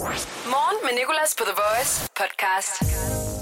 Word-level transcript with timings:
Morgen 0.00 0.76
med 0.82 0.90
Nicolas 0.98 1.34
på 1.38 1.44
The 1.44 1.54
Voice 1.62 2.08
podcast. 2.16 2.80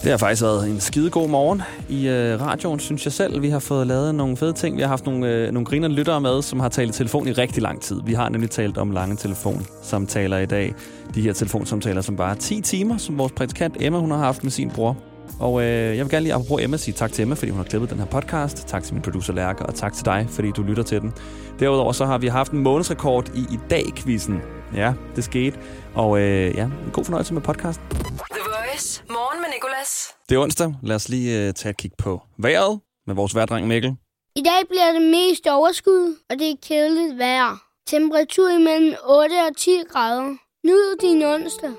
Det 0.03 0.11
har 0.11 0.19
faktisk 0.19 0.43
været 0.43 0.69
en 0.69 0.81
skidegod 0.81 1.29
morgen 1.29 1.63
i 1.89 2.09
øh, 2.09 2.41
radioen, 2.41 2.81
synes 2.81 3.05
jeg 3.05 3.13
selv. 3.13 3.43
Vi 3.43 3.49
har 3.49 3.59
fået 3.59 3.87
lavet 3.87 4.15
nogle 4.15 4.37
fede 4.37 4.53
ting. 4.53 4.77
Vi 4.77 4.83
har 4.83 4.89
haft 4.89 5.07
nogle, 5.07 5.29
øh, 5.29 5.51
nogle 5.53 5.67
griner 5.67 5.89
lyttere 5.89 6.21
med, 6.21 6.43
som 6.43 6.61
har 6.61 6.69
talt 6.69 6.95
i 6.95 6.99
telefon 6.99 7.29
i 7.29 7.33
rigtig 7.33 7.63
lang 7.63 7.83
tid. 7.83 8.01
Vi 8.05 8.15
har 8.15 8.29
nemlig 8.29 8.51
talt 8.51 8.79
om 8.79 8.91
lange 8.91 9.17
telefonsamtaler 9.17 10.39
i 10.39 10.47
dag. 10.47 10.75
De 11.15 11.23
her 11.23 11.33
telefonsamtaler, 11.33 12.01
som 12.01 12.17
bare 12.17 12.31
er 12.31 12.39
10 12.39 12.61
timer, 12.61 12.97
som 12.97 13.19
vores 13.19 13.33
praktikant 13.33 13.77
Emma 13.81 13.99
hun 13.99 14.11
har 14.11 14.19
haft 14.19 14.43
med 14.43 14.51
sin 14.51 14.71
bror. 14.71 14.97
Og 15.41 15.63
øh, 15.63 15.97
jeg 15.97 16.05
vil 16.05 16.11
gerne 16.11 16.23
lige 16.23 16.35
apropos 16.35 16.63
Emma 16.63 16.77
sige 16.77 16.95
tak 16.95 17.13
til 17.13 17.23
Emma, 17.23 17.35
fordi 17.35 17.51
hun 17.51 17.59
har 17.59 17.65
klippet 17.65 17.91
den 17.91 17.99
her 17.99 18.07
podcast. 18.07 18.69
Tak 18.69 18.83
til 18.83 18.95
min 18.95 19.03
producer 19.03 19.33
Lærke, 19.33 19.67
og 19.67 19.75
tak 19.75 19.93
til 19.93 20.05
dig, 20.05 20.27
fordi 20.31 20.51
du 20.51 20.63
lytter 20.63 20.83
til 20.83 21.01
den. 21.01 21.13
Derudover 21.61 21.93
så 21.93 22.07
har 22.07 22.19
vi 22.19 22.27
haft 22.27 22.53
en 22.53 22.59
månedsrekord 22.59 23.29
i 23.35 23.41
i 23.41 23.59
dag-quizzen. 23.71 24.58
Ja, 24.75 24.95
det 25.17 25.25
skete. 25.25 25.59
Og 25.95 26.21
øh, 26.21 26.55
ja, 26.57 26.65
en 26.65 26.91
god 26.93 27.05
fornøjelse 27.05 27.35
med 27.35 27.43
podcasten. 27.43 27.85
The 27.89 28.43
Voice. 28.45 29.03
Morgen 29.09 29.41
med 29.41 29.49
Nicolas. 29.55 30.15
Det 30.29 30.35
er 30.35 30.39
onsdag. 30.41 30.75
Lad 30.83 30.97
os 30.97 31.09
lige 31.09 31.47
øh, 31.47 31.55
tage 31.55 31.71
et 31.71 31.77
kig 31.77 31.91
på 31.99 32.21
vejret 32.39 32.81
med 33.07 33.15
vores 33.15 33.35
værdreng 33.35 33.67
Mikkel. 33.67 33.97
I 34.37 34.43
dag 34.43 34.69
bliver 34.69 34.93
det 34.93 35.03
mest 35.03 35.47
overskud, 35.47 36.17
og 36.31 36.39
det 36.39 36.51
er 36.51 36.55
kedeligt 36.69 37.19
vejr. 37.19 37.63
Temperatur 37.87 38.49
imellem 38.49 38.95
8 39.09 39.33
og 39.51 39.57
10 39.57 39.71
grader. 39.93 40.37
Nyd 40.67 40.97
din 41.01 41.23
onsdag. 41.23 41.71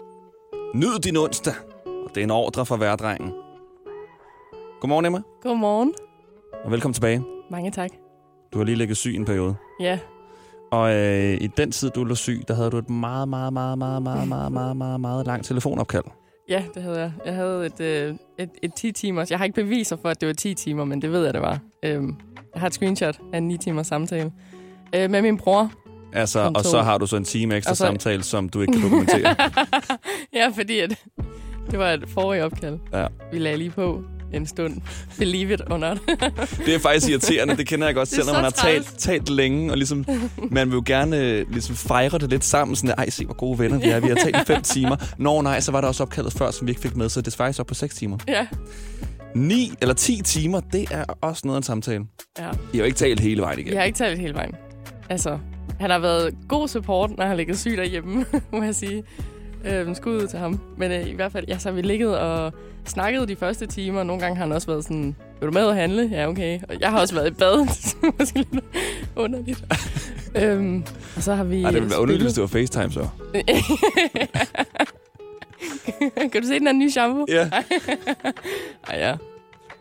Nyd 0.76 1.00
din 1.00 1.18
onsdag. 1.18 1.54
Og 1.86 2.10
det 2.16 2.22
er 2.22 2.24
en 2.24 2.32
ordre 2.32 2.66
fra 2.66 2.78
værdrengen. 2.78 3.32
Godmorgen, 4.82 5.06
Emma. 5.06 5.22
Godmorgen. 5.42 5.94
Og 6.66 6.72
velkommen 6.72 6.94
tilbage. 6.94 7.24
Mange 7.52 7.72
tak. 7.72 7.90
Du 8.54 8.58
har 8.58 8.66
lige 8.66 8.76
ligget 8.76 8.98
syg 8.98 9.16
en 9.16 9.26
periode. 9.26 9.56
Ja, 9.80 10.00
Og 10.72 10.94
øh, 10.96 11.34
i 11.42 11.48
den 11.48 11.72
tid, 11.72 11.90
du 11.90 12.04
lå 12.04 12.16
syg, 12.16 12.42
der 12.48 12.54
havde 12.54 12.70
du 12.72 12.78
et 12.78 12.90
meget, 12.90 13.28
meget, 13.30 13.54
meget, 13.54 13.78
meget, 13.78 14.02
meget, 14.04 14.28
meget, 14.28 14.52
meget, 14.52 14.78
meget, 14.78 15.00
meget 15.02 15.26
langt 15.28 15.46
telefonopkald. 15.46 16.04
ja, 16.50 16.64
det 16.76 16.84
havde 16.84 17.00
jeg. 17.00 17.12
Jeg 17.26 17.36
havde 17.36 17.66
et, 17.66 17.80
øh, 17.82 18.16
et, 18.40 18.50
et 18.64 18.74
10 18.76 18.92
timers... 18.92 19.32
Jeg 19.32 19.38
har 19.40 19.46
ikke 19.46 19.62
beviser 19.64 19.96
for, 20.02 20.10
at 20.10 20.22
det 20.22 20.28
var 20.28 20.34
10 20.34 20.54
timer, 20.54 20.86
men 20.86 21.02
det 21.02 21.12
ved 21.12 21.24
jeg, 21.26 21.34
det 21.34 21.42
var. 21.42 21.60
Øhm, 21.84 22.16
jeg 22.54 22.60
har 22.62 22.68
et 22.68 22.74
screenshot 22.74 23.20
af 23.34 23.38
en 23.38 23.48
9 23.48 23.58
timers 23.58 23.88
samtale 23.88 24.32
øh, 24.96 25.10
med 25.10 25.22
min 25.22 25.38
bror. 25.38 25.72
Altså, 26.14 26.52
og 26.56 26.64
så 26.64 26.82
har 26.82 26.98
du 26.98 27.06
så 27.08 27.18
en 27.18 27.24
time 27.24 27.56
ekstra 27.56 27.76
så- 27.76 27.86
samtale, 27.86 28.24
som 28.24 28.50
du 28.50 28.62
ikke 28.62 28.74
kan 28.74 28.82
dokumentere. 28.82 29.36
ja, 30.34 30.48
fordi 30.56 30.80
at, 30.80 31.04
det 31.72 31.80
var 31.80 31.90
et 31.92 32.04
forrige 32.10 32.44
opkald. 32.46 32.80
Ja. 32.94 33.08
Vi 33.32 33.38
lagde 33.40 33.58
lige 33.58 33.70
på 33.70 34.04
en 34.34 34.46
stund. 34.48 34.78
Believe 35.18 35.54
it 35.54 35.62
or 35.70 35.78
not. 35.78 35.98
Det 36.66 36.76
er 36.76 36.80
faktisk 36.80 37.10
irriterende, 37.10 37.58
det 37.58 37.68
kender 37.68 37.88
jeg 37.88 37.96
godt 37.96 38.18
når 38.26 38.34
man 38.34 38.44
har 38.44 38.50
talt, 38.50 38.94
talt 38.98 39.30
længe, 39.30 39.72
og 39.72 39.78
ligesom, 39.78 40.06
man 40.52 40.68
vil 40.68 40.76
jo 40.76 40.84
gerne 40.86 41.18
øh, 41.18 41.52
ligesom 41.52 41.76
fejre 41.76 42.18
det 42.18 42.30
lidt 42.30 42.44
sammen, 42.46 42.76
sådan, 42.76 42.96
ej, 42.98 43.10
se 43.10 43.26
hvor 43.26 43.34
gode 43.36 43.60
venner 43.60 43.80
vi 43.80 43.90
er, 43.90 44.00
vi 44.00 44.08
har 44.08 44.16
talt 44.16 44.36
i 44.36 44.46
fem 44.46 44.62
timer. 44.62 44.96
Nå 45.18 45.42
nej, 45.42 45.60
så 45.60 45.72
var 45.72 45.82
der 45.82 45.88
også 45.88 46.04
opkaldet 46.04 46.34
før, 46.34 46.52
som 46.52 46.68
vi 46.68 46.72
ikke 46.72 46.82
fik 46.82 46.96
med, 46.96 47.10
så 47.10 47.22
det 47.22 47.34
er 47.34 47.38
faktisk 47.38 47.60
op 47.60 47.66
på 47.68 47.74
6 47.74 47.96
timer. 47.96 48.18
ja. 48.28 48.48
9 49.36 49.72
eller 49.82 49.94
10 49.96 50.22
timer, 50.26 50.60
det 50.60 50.86
er 50.92 51.04
også 51.22 51.42
noget 51.46 51.56
af 51.56 51.60
en 51.60 51.64
samtale. 51.64 52.04
ja. 52.40 52.44
I 52.44 52.48
har 52.74 52.78
jo 52.78 52.84
ikke 52.84 52.98
talt 52.98 53.20
hele 53.20 53.42
vejen 53.42 53.60
igen. 53.60 53.74
Jeg 53.74 53.80
har 53.80 53.86
ikke 53.86 53.98
talt 53.98 54.20
hele 54.20 54.34
vejen. 54.34 54.56
Altså, 55.10 55.40
han 55.80 55.90
har 55.90 56.00
været 56.00 56.36
god 56.48 56.68
support, 56.68 57.18
når 57.18 57.26
han 57.26 57.38
ligger 57.38 57.56
syg 57.56 57.78
derhjemme, 57.78 58.26
må 58.54 58.64
jeg 58.64 58.76
sige. 58.76 59.04
Øhm, 59.66 59.96
skud 59.96 60.16
ud 60.24 60.28
til 60.28 60.40
ham. 60.40 60.60
Men 60.78 60.92
øh, 60.92 61.08
i 61.08 61.14
hvert 61.14 61.32
fald, 61.32 61.46
ja, 61.48 61.58
så 61.58 61.70
har 61.70 61.76
vi 61.76 61.82
ligget 61.82 62.20
og 62.20 62.54
snakket 62.86 63.28
de 63.28 63.36
første 63.36 63.66
timer. 63.66 64.04
Nogle 64.04 64.22
gange 64.22 64.38
har 64.38 64.46
han 64.46 64.52
også 64.52 64.68
været 64.68 64.84
sådan, 64.84 65.16
vil 65.40 65.48
du 65.48 65.52
med 65.52 65.68
at 65.68 65.76
handle? 65.76 66.10
Ja, 66.12 66.28
okay. 66.28 66.60
Og 66.70 66.80
jeg 66.80 66.90
har 66.90 67.00
også 67.00 67.16
været 67.16 67.28
i 67.28 67.34
bad. 67.34 67.60
det 67.68 67.96
er 68.04 68.12
måske 68.20 68.38
lidt 68.38 68.64
underligt. 69.16 69.64
øhm, 70.42 70.84
og 71.16 71.24
så 71.24 71.36
har 71.36 71.44
vi 71.44 71.64
Ej, 71.64 71.72
det 71.72 71.82
ville 71.82 71.90
være 71.92 72.02
underligt, 72.02 72.24
hvis 72.24 72.34
det 72.34 72.42
var 72.42 72.48
FaceTime 72.48 72.92
så. 72.92 73.08
kan 76.32 76.42
du 76.42 76.48
se 76.48 76.54
den 76.54 76.68
her 76.68 76.74
nye 76.74 76.92
shampoo? 76.92 77.26
Ja. 77.30 77.50
Ej, 78.88 79.00
ja. 79.00 79.16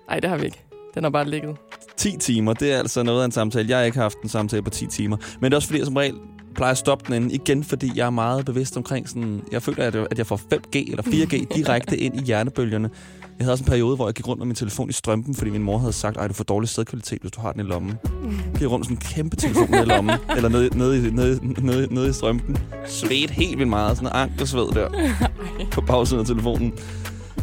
Ej, 0.08 0.20
det 0.20 0.30
har 0.30 0.36
vi 0.36 0.44
ikke. 0.44 0.64
Den 0.94 1.02
har 1.02 1.10
bare 1.10 1.28
ligget. 1.28 1.56
10 1.96 2.16
timer, 2.16 2.52
det 2.52 2.72
er 2.72 2.78
altså 2.78 3.02
noget 3.02 3.20
af 3.20 3.24
en 3.24 3.32
samtale. 3.32 3.68
Jeg 3.68 3.78
har 3.78 3.84
ikke 3.84 3.98
haft 3.98 4.18
en 4.22 4.28
samtale 4.28 4.62
på 4.62 4.70
10 4.70 4.86
timer. 4.86 5.16
Men 5.40 5.44
det 5.44 5.52
er 5.52 5.56
også 5.56 5.68
fordi, 5.68 5.78
jeg 5.78 5.86
som 5.86 5.96
regel 5.96 6.14
plejer 6.58 6.70
at 6.72 6.78
stoppe 6.78 7.14
den. 7.14 7.30
Igen, 7.30 7.64
fordi 7.64 7.92
jeg 7.96 8.06
er 8.06 8.10
meget 8.10 8.44
bevidst 8.44 8.76
omkring 8.76 9.08
sådan... 9.08 9.40
Jeg 9.52 9.62
føler, 9.62 9.84
at 9.84 9.94
jeg- 9.94 10.06
at 10.10 10.18
jeg 10.18 10.26
får 10.26 10.36
5G 10.54 10.90
eller 10.90 11.02
4G 11.02 11.46
direkte 11.56 11.96
ind 11.98 12.20
i 12.20 12.24
hjernebølgerne. 12.24 12.90
Jeg 13.38 13.44
havde 13.44 13.52
også 13.52 13.64
en 13.64 13.68
periode, 13.68 13.96
hvor 13.96 14.06
jeg 14.08 14.14
gik 14.14 14.28
rundt 14.28 14.38
med 14.38 14.46
min 14.46 14.54
telefon 14.56 14.90
i 14.90 14.92
strømpen, 14.92 15.34
fordi 15.34 15.50
min 15.50 15.62
mor 15.62 15.78
havde 15.78 15.92
sagt, 15.92 16.16
at 16.16 16.28
du 16.30 16.34
får 16.34 16.44
dårlig 16.44 16.68
sædkvalitet, 16.68 17.20
hvis 17.20 17.30
du 17.32 17.40
har 17.40 17.52
den 17.52 17.60
i 17.60 17.64
lommen. 17.64 17.94
Jeg 18.14 18.58
gik 18.58 18.68
rundt 18.70 18.90
med 18.90 18.96
sådan 18.96 18.96
en 18.96 19.14
kæmpe 19.14 19.36
telefon 19.36 19.74
i 19.74 19.84
lommen, 19.84 20.14
eller 20.36 20.48
nede, 20.48 20.78
nede, 20.78 21.08
i- 21.08 21.10
nede, 21.10 21.40
nede, 21.66 21.94
nede 21.94 22.08
i 22.08 22.12
strømpen. 22.12 22.56
Svedte 22.86 23.34
helt 23.34 23.58
vildt 23.58 23.70
meget, 23.70 23.96
sådan 23.96 24.08
en 24.08 24.16
ankelsved 24.16 24.68
der 24.74 24.88
på 25.72 25.80
bagsiden 25.80 26.20
af 26.20 26.26
telefonen. 26.26 26.72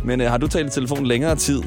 Men 0.04 0.22
øh, 0.22 0.30
har 0.30 0.38
du 0.38 0.48
talt 0.48 0.68
i 0.68 0.72
telefon 0.72 1.06
længere 1.06 1.36
tid, 1.36 1.62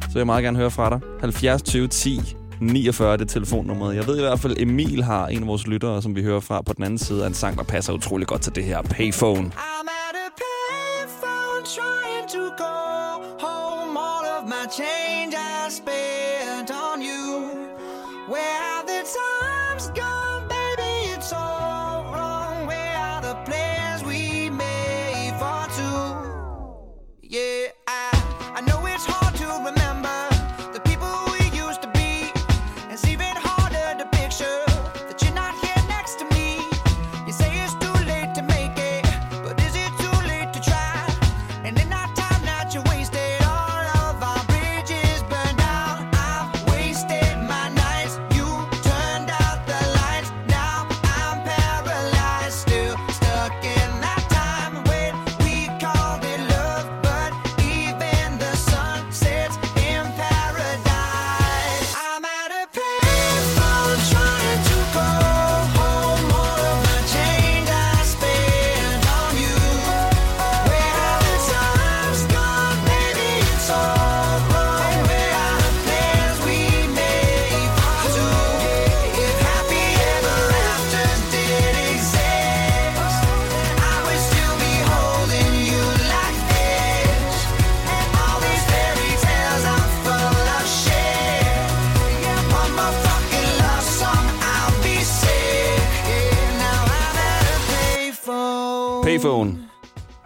så 0.00 0.12
vil 0.12 0.16
jeg 0.20 0.26
meget 0.26 0.44
gerne 0.44 0.58
høre 0.58 0.70
fra 0.70 0.90
dig. 0.90 1.00
70 1.20 1.62
20 1.62 1.88
10 1.88 2.20
49 2.60 3.12
det 3.12 3.20
er 3.20 3.24
telefonnummeret. 3.24 3.96
Jeg 3.96 4.06
ved 4.06 4.16
i 4.16 4.20
hvert 4.20 4.40
fald, 4.40 4.56
Emil 4.58 5.02
har 5.02 5.26
en 5.26 5.40
af 5.42 5.46
vores 5.46 5.66
lyttere, 5.66 6.02
som 6.02 6.16
vi 6.16 6.22
hører 6.22 6.40
fra 6.40 6.62
på 6.62 6.72
den 6.72 6.84
anden 6.84 6.98
side 6.98 7.22
af 7.22 7.26
en 7.26 7.34
sang, 7.34 7.56
der 7.58 7.64
passer 7.64 7.92
utrolig 7.92 8.26
godt 8.26 8.42
til 8.42 8.54
det 8.54 8.64
her 8.64 8.82
Payphone. 8.82 9.50
I'm 9.56 9.77
payphone. 99.18 99.50
Payphone 99.50 99.68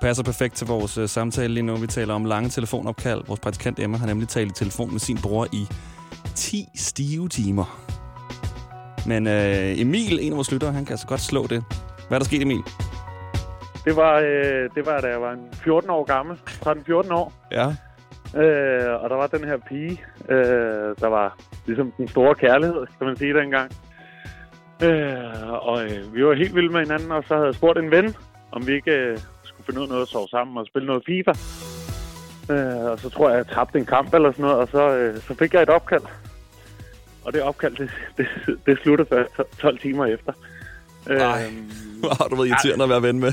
passer 0.01 0.25
perfekt 0.25 0.55
til 0.55 0.67
vores 0.67 0.99
uh, 0.99 1.07
samtale 1.07 1.55
lige 1.55 1.63
nu. 1.63 1.77
Vi 1.77 1.87
taler 1.87 2.15
om 2.15 2.25
lange 2.25 2.49
telefonopkald. 2.49 3.23
Vores 3.27 3.41
praktikant 3.41 3.79
Emma 3.81 3.97
har 3.97 4.07
nemlig 4.07 4.29
talt 4.29 4.51
i 4.51 4.55
telefon 4.55 4.91
med 4.91 5.01
sin 5.01 5.19
bror 5.23 5.47
i 5.53 5.69
10 6.35 6.69
stive 6.75 7.29
timer. 7.29 7.81
Men 9.07 9.27
uh, 9.27 9.81
Emil, 9.81 10.19
en 10.21 10.33
af 10.33 10.37
vores 10.37 10.53
lyttere, 10.53 10.73
han 10.73 10.85
kan 10.85 10.93
altså 10.93 11.07
godt 11.07 11.21
slå 11.21 11.47
det. 11.47 11.65
Hvad 12.09 12.17
er 12.17 12.19
der 12.19 12.25
sket, 12.25 12.43
Emil? 12.43 12.63
Det 13.85 13.97
var, 13.97 14.19
øh, 14.19 14.71
det 14.75 14.87
var, 14.87 15.01
da 15.01 15.09
jeg 15.09 15.21
var 15.21 15.33
en 15.33 15.49
14 15.53 15.91
år 15.91 16.05
gammel. 16.05 16.39
13-14 16.47 17.15
år. 17.15 17.33
Ja. 17.53 17.67
Øh, 18.41 19.03
og 19.03 19.11
der 19.11 19.17
var 19.17 19.27
den 19.27 19.45
her 19.45 19.57
pige, 19.69 20.03
øh, 20.29 20.97
der 21.01 21.07
var 21.07 21.39
ligesom 21.67 21.93
den 21.97 22.09
store 22.09 22.35
kærlighed, 22.35 22.87
kan 22.99 23.07
man 23.07 23.17
sige 23.17 23.35
dengang. 23.35 23.71
Øh, 24.83 25.53
og 25.69 25.85
øh, 25.85 26.15
vi 26.15 26.25
var 26.25 26.35
helt 26.35 26.55
vilde 26.55 26.73
med 26.73 26.81
hinanden, 26.81 27.13
og 27.13 27.25
så 27.29 27.35
havde 27.35 27.47
jeg 27.47 27.55
spurgt 27.55 27.79
en 27.79 27.91
ven, 27.91 28.15
om 28.53 28.67
vi 28.67 28.75
ikke 28.75 28.91
øh, 28.91 29.19
skulle 29.45 29.67
finde 29.67 29.81
ud 29.81 29.85
af 29.85 29.89
noget 29.89 30.03
at 30.03 30.09
sove 30.09 30.29
sammen 30.29 30.57
og 30.59 30.67
spille 30.67 30.87
noget 30.87 31.03
FIFA. 31.07 31.33
Øh, 32.51 32.85
og 32.85 32.99
så 32.99 33.09
tror 33.09 33.29
jeg, 33.31 33.37
jeg 33.39 33.47
tabte 33.47 33.79
en 33.79 33.87
kamp 33.87 34.15
eller 34.15 34.33
sådan 34.33 34.43
noget, 34.43 34.59
og 34.59 34.69
så, 34.69 34.91
øh, 34.97 35.23
så 35.29 35.35
fik 35.35 35.55
jeg 35.55 35.63
et 35.63 35.69
opkald. 35.69 36.03
Og 37.25 37.33
det 37.33 37.43
opkald, 37.43 37.77
det, 37.77 37.91
det, 38.17 38.27
det 38.67 38.79
sluttede 38.83 39.09
først 39.09 39.59
12 39.59 39.79
timer 39.79 40.07
efter. 40.07 40.33
Ej. 41.07 41.51
Hvor 42.01 42.15
har 42.15 42.29
du 42.29 42.37
været 42.37 42.49
irriterende 42.49 42.85
at 42.85 42.91
være 42.91 43.03
ven 43.03 43.21
med? 43.21 43.33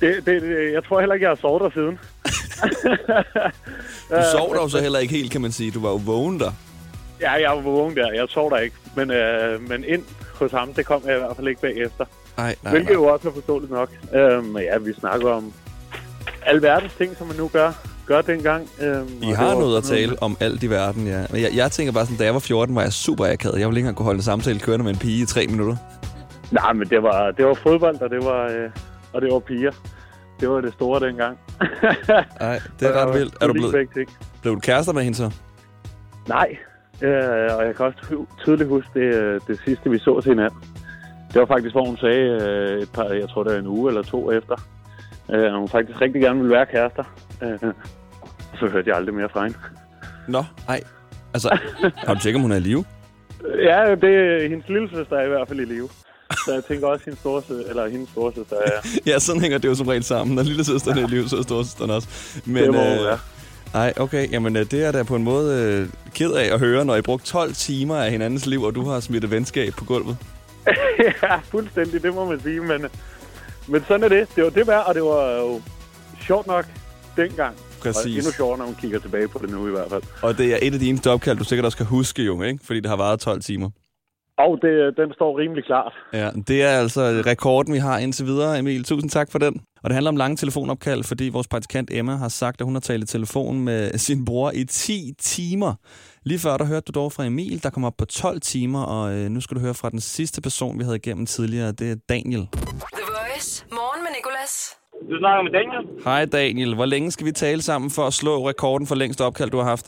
det, 0.00 0.26
det, 0.26 0.42
det, 0.42 0.72
jeg 0.72 0.84
tror 0.84 1.00
heller 1.00 1.14
ikke, 1.14 1.24
jeg 1.24 1.30
har 1.30 1.36
sovet 1.36 1.62
der 1.62 1.70
siden. 1.70 1.98
Du 4.10 4.22
sov 4.32 4.54
dog 4.54 4.70
så 4.70 4.80
heller 4.80 4.98
ikke 4.98 5.14
helt, 5.14 5.32
kan 5.32 5.40
man 5.40 5.52
sige. 5.52 5.70
Du 5.70 5.80
var 5.80 5.90
jo 5.90 5.96
vågen 5.96 6.40
der. 6.40 6.52
Ja, 7.20 7.32
jeg 7.32 7.50
var 7.50 7.60
vågen 7.60 7.96
der. 7.96 8.12
Jeg 8.12 8.28
sov 8.28 8.50
der 8.50 8.56
ikke. 8.58 8.76
Men, 8.96 9.10
øh, 9.10 9.68
men 9.68 9.84
ind 9.84 10.04
hos 10.34 10.50
ham, 10.50 10.74
det 10.74 10.86
kom 10.86 11.02
jeg 11.06 11.16
i 11.16 11.18
hvert 11.18 11.36
fald 11.36 11.48
ikke 11.48 11.60
bagefter. 11.60 12.04
Nej, 12.38 12.54
nej, 12.62 12.72
Hvilket 12.72 12.94
jo 12.94 13.04
også 13.04 13.28
er 13.28 13.32
forståeligt 13.32 13.72
nok. 13.72 13.90
Øh, 14.14 14.44
men 14.44 14.62
ja, 14.62 14.78
vi 14.78 14.92
snakker 14.92 15.30
om 15.30 15.52
alverdens 16.46 16.94
ting, 16.94 17.16
som 17.16 17.26
man 17.26 17.36
nu 17.36 17.48
gør, 17.48 17.72
gør 18.06 18.20
dengang. 18.20 18.68
Øh, 18.80 19.06
I 19.22 19.30
har 19.32 19.54
noget 19.54 19.76
at 19.78 19.84
tale 19.84 20.16
om 20.22 20.36
alt 20.40 20.62
i 20.62 20.70
verden, 20.70 21.06
ja. 21.06 21.24
Men 21.30 21.42
jeg, 21.42 21.50
jeg 21.54 21.70
tænker 21.72 21.92
bare 21.92 22.04
sådan, 22.04 22.18
da 22.18 22.24
jeg 22.24 22.34
var 22.34 22.40
14, 22.40 22.74
var 22.74 22.82
jeg 22.82 22.92
super 22.92 23.26
akavet. 23.26 23.58
Jeg 23.60 23.66
ville 23.68 23.78
ikke 23.78 23.78
engang 23.78 23.96
kunne 23.96 24.04
holde 24.04 24.18
en 24.18 24.22
samtale 24.22 24.58
kørende 24.60 24.84
med 24.84 24.92
en 24.92 24.98
pige 24.98 25.22
i 25.22 25.26
tre 25.26 25.46
minutter. 25.46 25.76
Nej, 26.50 26.72
men 26.72 26.88
det 26.88 27.02
var, 27.02 27.30
det 27.30 27.44
var 27.46 27.54
fodbold, 27.54 28.00
og 28.00 28.10
det 28.10 28.24
var, 28.24 28.44
øh, 28.44 28.70
og 29.12 29.22
det 29.22 29.32
var 29.32 29.38
piger. 29.38 29.72
Det 30.40 30.50
var 30.50 30.60
det 30.60 30.72
store 30.72 31.06
dengang. 31.06 31.38
Nej, 32.40 32.60
det 32.80 32.88
er 32.88 33.06
ret 33.06 33.14
vildt. 33.18 33.34
Er 33.40 33.46
du 33.46 33.52
blevet, 33.52 33.88
blev 34.42 34.54
du 34.54 34.60
kærester 34.60 34.92
med 34.92 35.02
hende 35.02 35.16
så? 35.18 35.30
Nej, 36.28 36.56
øh, 37.02 37.56
og 37.56 37.66
jeg 37.66 37.74
kan 37.76 37.86
også 37.86 37.98
ty- 38.08 38.42
tydeligt 38.44 38.68
huske 38.68 38.90
det, 38.94 39.14
øh, 39.14 39.40
det 39.46 39.60
sidste, 39.64 39.90
vi 39.90 39.98
så 39.98 40.20
til 40.20 40.30
hinanden. 40.32 40.58
Det 41.32 41.40
var 41.40 41.46
faktisk, 41.46 41.74
hvor 41.74 41.84
hun 41.84 41.96
sagde 41.96 42.24
øh, 42.42 42.82
et 42.82 42.92
par, 42.92 43.04
jeg 43.04 43.28
tror 43.28 43.42
det 43.42 43.52
var 43.52 43.58
en 43.58 43.66
uge 43.66 43.90
eller 43.90 44.02
to 44.02 44.32
efter, 44.32 44.56
øh, 45.30 45.44
at 45.44 45.58
hun 45.58 45.68
faktisk 45.68 46.00
rigtig 46.00 46.22
gerne 46.22 46.40
ville 46.40 46.54
være 46.54 46.66
kærester. 46.66 47.04
Øh, 47.42 47.58
så 48.58 48.66
hørte 48.66 48.88
jeg 48.88 48.96
aldrig 48.96 49.14
mere 49.14 49.28
fra 49.28 49.42
hende. 49.42 49.58
Nå, 50.28 50.44
nej. 50.68 50.80
Altså, 51.34 51.58
har 51.96 52.14
du 52.14 52.20
tjekket, 52.20 52.36
om 52.36 52.42
hun 52.42 52.52
er 52.52 52.56
i 52.56 52.60
live? 52.60 52.84
Ja, 53.44 53.94
det 53.94 54.14
er 54.14 54.48
hendes 54.48 54.68
lille 54.68 54.90
søster 54.90 55.16
er 55.16 55.24
i 55.24 55.28
hvert 55.28 55.48
fald 55.48 55.60
i 55.60 55.64
live. 55.64 55.88
Så 56.44 56.52
jeg 56.54 56.64
tænker 56.64 56.86
også, 56.86 57.04
hendes 57.04 57.20
store 57.20 57.42
søster, 57.42 57.70
eller 57.70 57.88
hendes 57.88 58.08
store 58.08 58.32
søster 58.34 58.56
er... 58.56 58.88
Ja, 59.12 59.18
sådan 59.18 59.40
hænger 59.42 59.58
det 59.58 59.68
jo 59.68 59.74
som 59.74 59.88
regel 59.88 60.04
sammen. 60.04 60.36
Når 60.36 60.42
lille 60.42 60.64
søsteren 60.64 60.98
er 60.98 61.06
i 61.06 61.10
live, 61.10 61.28
så 61.28 61.36
er 61.36 61.42
storsøsteren 61.42 61.90
også. 61.90 62.08
Men, 62.44 62.62
det 62.62 62.72
må 62.72 62.80
øh, 62.80 63.04
være. 63.04 63.18
Nej, 63.74 63.92
okay. 63.96 64.30
Jamen, 64.30 64.56
øh, 64.56 64.66
det 64.70 64.84
er 64.84 64.92
da 64.92 65.02
på 65.02 65.16
en 65.16 65.24
måde 65.24 65.62
øh, 65.62 65.88
ked 66.14 66.32
af 66.32 66.54
at 66.54 66.60
høre, 66.60 66.84
når 66.84 66.96
I 66.96 67.02
brugte 67.02 67.26
12 67.26 67.52
timer 67.52 67.96
af 67.96 68.10
hinandens 68.10 68.46
liv, 68.46 68.62
og 68.62 68.74
du 68.74 68.84
har 68.84 69.00
smidt 69.00 69.24
et 69.24 69.30
venskab 69.30 69.72
på 69.78 69.84
gulvet. 69.84 70.16
ja, 71.22 71.36
fuldstændig, 71.36 72.02
det 72.02 72.14
må 72.14 72.24
man 72.24 72.40
sige. 72.40 72.60
Men, 72.60 72.86
men 73.68 73.84
sådan 73.88 74.02
er 74.04 74.08
det. 74.08 74.28
Det 74.36 74.44
var 74.44 74.50
det 74.50 74.66
værd, 74.66 74.84
og 74.86 74.94
det 74.94 75.02
var 75.02 75.32
jo 75.32 75.60
sjovt 76.20 76.46
nok 76.46 76.64
dengang. 77.16 77.56
Og 77.78 77.82
Præcis. 77.82 78.16
endnu 78.16 78.32
sjovere, 78.32 78.58
når 78.58 78.66
man 78.66 78.74
kigger 78.74 78.98
tilbage 78.98 79.28
på 79.28 79.38
det 79.42 79.50
nu 79.50 79.68
i 79.68 79.70
hvert 79.70 79.90
fald. 79.90 80.02
Og 80.22 80.38
det 80.38 80.52
er 80.52 80.58
et 80.62 80.74
af 80.74 80.80
de 80.80 80.88
eneste 80.88 81.10
opkald, 81.10 81.38
du 81.38 81.44
sikkert 81.44 81.64
også 81.64 81.76
kan 81.76 81.86
huske 81.86 82.22
jo, 82.22 82.42
ikke? 82.42 82.58
Fordi 82.64 82.80
det 82.80 82.88
har 82.88 82.96
varet 82.96 83.20
12 83.20 83.40
timer. 83.42 83.70
Og 84.38 84.58
det, 84.62 84.96
den 84.96 85.12
står 85.12 85.38
rimelig 85.38 85.64
klart. 85.64 85.92
Ja, 86.12 86.30
det 86.48 86.62
er 86.62 86.68
altså 86.68 87.00
rekorden, 87.26 87.72
vi 87.72 87.78
har 87.78 87.98
indtil 87.98 88.26
videre, 88.26 88.58
Emil. 88.58 88.84
Tusind 88.84 89.10
tak 89.10 89.32
for 89.32 89.38
den. 89.38 89.60
Og 89.82 89.90
det 89.90 89.94
handler 89.94 90.10
om 90.10 90.16
lange 90.16 90.36
telefonopkald, 90.36 91.04
fordi 91.04 91.28
vores 91.28 91.48
praktikant 91.48 91.90
Emma 91.92 92.14
har 92.16 92.28
sagt, 92.28 92.60
at 92.60 92.64
hun 92.64 92.74
har 92.74 92.80
talt 92.80 93.04
i 93.04 93.06
telefon 93.06 93.60
med 93.60 93.92
sin 94.06 94.24
bror 94.24 94.50
i 94.54 94.64
10 94.64 95.12
timer. 95.18 95.74
Lige 96.24 96.38
før, 96.38 96.56
der 96.56 96.64
hørte 96.64 96.92
du 96.92 97.00
dog 97.00 97.12
fra 97.12 97.24
Emil, 97.24 97.62
der 97.62 97.70
kom 97.70 97.84
op 97.84 97.96
på 97.98 98.04
12 98.04 98.40
timer, 98.40 98.82
og 98.82 99.14
øh, 99.14 99.28
nu 99.30 99.40
skal 99.40 99.56
du 99.56 99.60
høre 99.60 99.74
fra 99.74 99.90
den 99.90 100.00
sidste 100.00 100.40
person, 100.40 100.78
vi 100.78 100.84
havde 100.84 100.96
igennem 100.96 101.26
tidligere. 101.26 101.72
Det 101.72 101.90
er 101.90 101.96
Daniel. 102.08 102.48
The 102.52 103.04
Voice. 103.18 103.66
Morgen 103.70 104.02
med 104.04 104.10
Nicolas. 104.18 104.78
Du 105.10 105.18
snakker 105.18 105.42
med 105.42 105.52
Daniel? 105.52 106.04
Hej 106.04 106.24
Daniel. 106.24 106.74
Hvor 106.74 106.84
længe 106.84 107.10
skal 107.10 107.26
vi 107.26 107.32
tale 107.32 107.62
sammen 107.62 107.90
for 107.90 108.02
at 108.02 108.12
slå 108.12 108.48
rekorden 108.48 108.86
for 108.86 108.94
længst 108.94 109.20
opkald, 109.20 109.50
du 109.50 109.58
har 109.58 109.64
haft? 109.64 109.86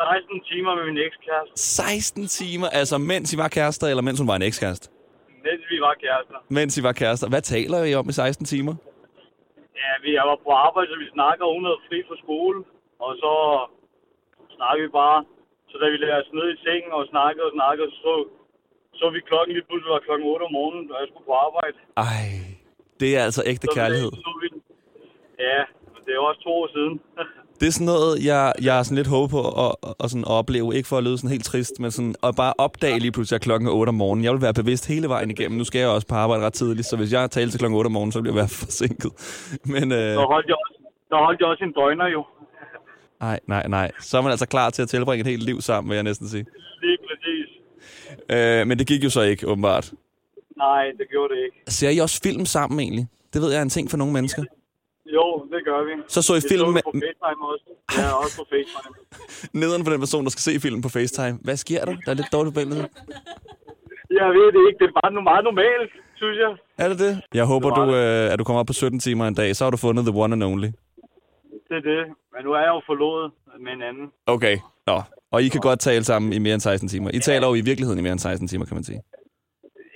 16 0.00 0.40
timer 0.50 0.72
med 0.78 0.84
min 0.90 0.98
ekskæreste, 1.08 1.52
16 1.56 2.26
timer, 2.40 2.68
altså 2.80 2.96
mens 3.10 3.26
I 3.34 3.36
var 3.42 3.48
kærester, 3.56 3.86
eller 3.92 4.02
mens 4.08 4.18
hun 4.22 4.28
var 4.32 4.36
en 4.42 4.46
ekskæreste? 4.50 4.86
mens 5.46 5.62
vi 5.72 5.78
var 5.86 5.94
kærester. 6.04 6.38
Mens 6.58 6.72
I 6.78 6.82
var 6.88 6.92
kærester. 7.00 7.26
Hvad 7.32 7.42
taler 7.54 7.78
I 7.90 7.92
om 8.00 8.06
i 8.08 8.12
16 8.12 8.46
timer? 8.52 8.74
Ja, 9.82 9.90
vi 10.04 10.10
jeg 10.18 10.24
var 10.30 10.38
på 10.46 10.50
arbejde, 10.66 10.88
så 10.92 10.96
vi 11.04 11.08
snakker, 11.16 11.44
hun 11.56 11.64
havde 11.68 11.80
fri 11.88 11.98
fra 12.08 12.16
skole. 12.24 12.58
Og 13.06 13.10
så 13.22 13.32
snakkede 14.56 14.84
vi 14.86 14.92
bare. 15.02 15.18
Så 15.70 15.74
da 15.82 15.86
vi 15.92 15.96
lagde 16.04 16.18
os 16.22 16.30
ned 16.38 16.46
i 16.54 16.58
sengen 16.66 16.92
og 16.98 17.02
snakkede 17.14 17.44
og 17.48 17.52
snakkede, 17.58 17.90
så 18.02 18.12
så 19.00 19.04
vi 19.16 19.20
klokken 19.30 19.52
lige 19.56 19.66
pludselig 19.68 19.92
var 19.96 20.02
klokken 20.06 20.26
8 20.34 20.42
om 20.48 20.52
morgenen, 20.58 20.86
og 20.92 20.96
jeg 21.00 21.08
skulle 21.10 21.26
på 21.30 21.36
arbejde. 21.46 21.76
Ej, 22.08 22.26
det 23.00 23.08
er 23.16 23.22
altså 23.28 23.42
ægte 23.52 23.66
Så 23.66 23.70
vi- 23.72 23.78
kærlighed. 23.80 24.10
Så 24.26 24.32
vi, 24.42 24.48
ja, 25.48 25.60
men 25.92 26.00
det 26.06 26.12
er 26.16 26.20
også 26.30 26.40
to 26.46 26.52
år 26.62 26.68
siden. 26.76 26.94
Det 27.60 27.66
er 27.66 27.70
sådan 27.70 27.86
noget, 27.86 28.24
jeg, 28.24 28.52
jeg 28.62 28.78
er 28.78 28.82
sådan 28.82 28.96
lidt 28.96 29.06
håber 29.06 29.28
på 29.28 29.40
at, 29.48 29.74
at, 29.88 29.94
at, 30.04 30.10
sådan 30.10 30.24
opleve. 30.24 30.76
Ikke 30.76 30.88
for 30.88 30.98
at 30.98 31.04
lyde 31.04 31.18
sådan 31.18 31.30
helt 31.30 31.44
trist, 31.44 31.80
men 31.80 31.90
sådan 31.90 32.14
at 32.22 32.36
bare 32.36 32.52
opdage 32.58 32.98
lige 32.98 33.12
pludselig 33.12 33.34
at 33.36 33.40
klokken 33.42 33.68
er 33.68 33.72
8 33.72 33.88
om 33.90 33.94
morgenen. 33.94 34.24
Jeg 34.24 34.32
vil 34.32 34.42
være 34.42 34.54
bevidst 34.54 34.88
hele 34.88 35.08
vejen 35.08 35.30
igennem. 35.30 35.58
Nu 35.58 35.64
skal 35.64 35.78
jeg 35.78 35.88
også 35.88 36.06
på 36.06 36.14
arbejde 36.14 36.44
ret 36.46 36.52
tidligt, 36.52 36.86
så 36.86 36.96
hvis 36.96 37.12
jeg 37.12 37.30
taler 37.30 37.50
til 37.50 37.58
klokken 37.58 37.76
8 37.78 37.86
om 37.86 37.92
morgenen, 37.92 38.12
så 38.12 38.20
bliver 38.20 38.34
jeg 38.34 38.36
være 38.36 38.48
forsinket. 38.64 39.12
Men 39.64 39.92
øh, 39.92 40.14
Så 40.14 40.24
holdt 40.34 40.46
jeg 40.46 40.56
også, 40.64 40.74
så 41.08 41.16
holdt 41.26 41.40
jeg 41.40 41.48
også 41.48 41.64
en 41.64 41.72
døgner 41.72 42.06
jo. 42.06 42.24
nej, 43.20 43.40
nej, 43.46 43.68
nej. 43.68 43.90
Så 44.00 44.18
er 44.18 44.22
man 44.22 44.30
altså 44.30 44.46
klar 44.46 44.70
til 44.70 44.82
at 44.82 44.88
tilbringe 44.88 45.20
et 45.20 45.26
helt 45.26 45.42
liv 45.42 45.60
sammen, 45.60 45.88
vil 45.90 45.94
jeg 45.94 46.04
næsten 46.04 46.28
sige. 46.28 46.44
Lige 46.82 46.98
præcis. 47.08 47.48
Øh, 48.30 48.66
men 48.66 48.78
det 48.78 48.86
gik 48.86 49.04
jo 49.04 49.10
så 49.10 49.22
ikke, 49.22 49.46
åbenbart. 49.48 49.92
Nej, 50.56 50.84
det 50.98 51.06
gjorde 51.10 51.34
det 51.34 51.40
ikke. 51.44 51.56
Ser 51.68 51.90
I 51.90 51.98
også 51.98 52.20
film 52.22 52.46
sammen 52.46 52.80
egentlig? 52.80 53.06
Det 53.32 53.42
ved 53.42 53.50
jeg 53.50 53.58
er 53.58 53.62
en 53.62 53.68
ting 53.70 53.90
for 53.90 53.96
nogle 53.96 54.12
mennesker. 54.12 54.42
Jo, 55.06 55.46
det 55.52 55.60
gør 55.64 55.80
vi. 55.88 56.02
Så 56.08 56.22
så 56.22 56.32
I 56.34 56.36
Vi 56.36 56.48
film 56.52 56.66
så 56.66 56.70
med, 56.76 56.82
på 56.88 56.92
FaceTime 57.04 57.40
også. 57.52 57.64
Ja, 57.98 58.06
også 58.22 58.34
på 58.40 58.44
FaceTime. 58.52 58.94
nederen 59.62 59.82
for 59.84 59.90
den 59.94 60.00
person, 60.00 60.22
der 60.26 60.30
skal 60.30 60.44
se 60.48 60.60
filmen 60.66 60.82
på 60.86 60.88
FaceTime. 60.96 61.36
Hvad 61.46 61.56
sker 61.56 61.84
der? 61.84 61.94
Der 62.04 62.10
er 62.14 62.18
lidt 62.20 62.32
dårligt 62.36 62.54
forbindelse. 62.54 62.88
Jeg 64.20 64.28
ved 64.38 64.46
det 64.54 64.62
ikke. 64.68 64.78
Det 64.82 64.86
er 64.90 64.96
bare 65.00 65.22
meget 65.30 65.44
normalt, 65.50 65.92
synes 66.20 66.36
jeg. 66.44 66.52
Er 66.84 66.88
det 66.92 66.98
det? 67.04 67.12
Jeg 67.34 67.44
håber, 67.52 67.68
Det 67.68 67.76
du, 67.76 67.84
øh, 67.94 68.32
at 68.32 68.38
du 68.38 68.44
kommer 68.44 68.60
op 68.60 68.66
på 68.66 68.72
17 68.72 69.00
timer 69.00 69.24
en 69.26 69.34
dag. 69.34 69.56
Så 69.56 69.64
har 69.64 69.70
du 69.70 69.76
fundet 69.86 70.02
the 70.08 70.14
one 70.24 70.32
and 70.36 70.44
only. 70.50 70.70
Det 71.68 71.76
er 71.80 71.84
det. 71.92 72.02
Men 72.34 72.40
nu 72.46 72.50
er 72.52 72.60
jeg 72.66 72.72
jo 72.76 72.80
forlovet 72.86 73.32
med 73.64 73.72
en 73.72 73.82
anden. 73.82 74.06
Okay. 74.26 74.56
Nå. 74.86 74.96
Og 75.34 75.42
I 75.42 75.48
kan 75.48 75.60
godt 75.60 75.80
tale 75.80 76.04
sammen 76.04 76.32
i 76.32 76.38
mere 76.38 76.54
end 76.54 76.60
16 76.60 76.88
timer. 76.88 77.10
I 77.14 77.18
taler 77.18 77.46
jo 77.48 77.54
i 77.54 77.60
virkeligheden 77.70 77.98
i 77.98 78.02
mere 78.02 78.12
end 78.12 78.20
16 78.20 78.48
timer, 78.48 78.64
kan 78.66 78.74
man 78.74 78.84
sige. 78.84 79.00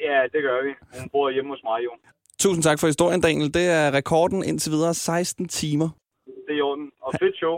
Ja, 0.06 0.18
det 0.32 0.40
gør 0.42 0.58
vi. 0.66 0.70
Hun 1.00 1.08
bor 1.12 1.30
hjemme 1.30 1.50
hos 1.50 1.62
mig 1.64 1.78
jo. 1.84 1.90
Tusind 2.38 2.62
tak 2.62 2.80
for 2.80 2.86
historien, 2.86 3.20
Daniel. 3.20 3.54
Det 3.54 3.66
er 3.66 3.90
rekorden 3.90 4.44
indtil 4.44 4.72
videre 4.72 4.94
16 4.94 5.48
timer. 5.48 5.88
Det 6.26 6.52
er 6.54 6.56
i 6.58 6.60
orden. 6.60 6.86
Og 7.02 7.12
fedt 7.20 7.36
show. 7.36 7.54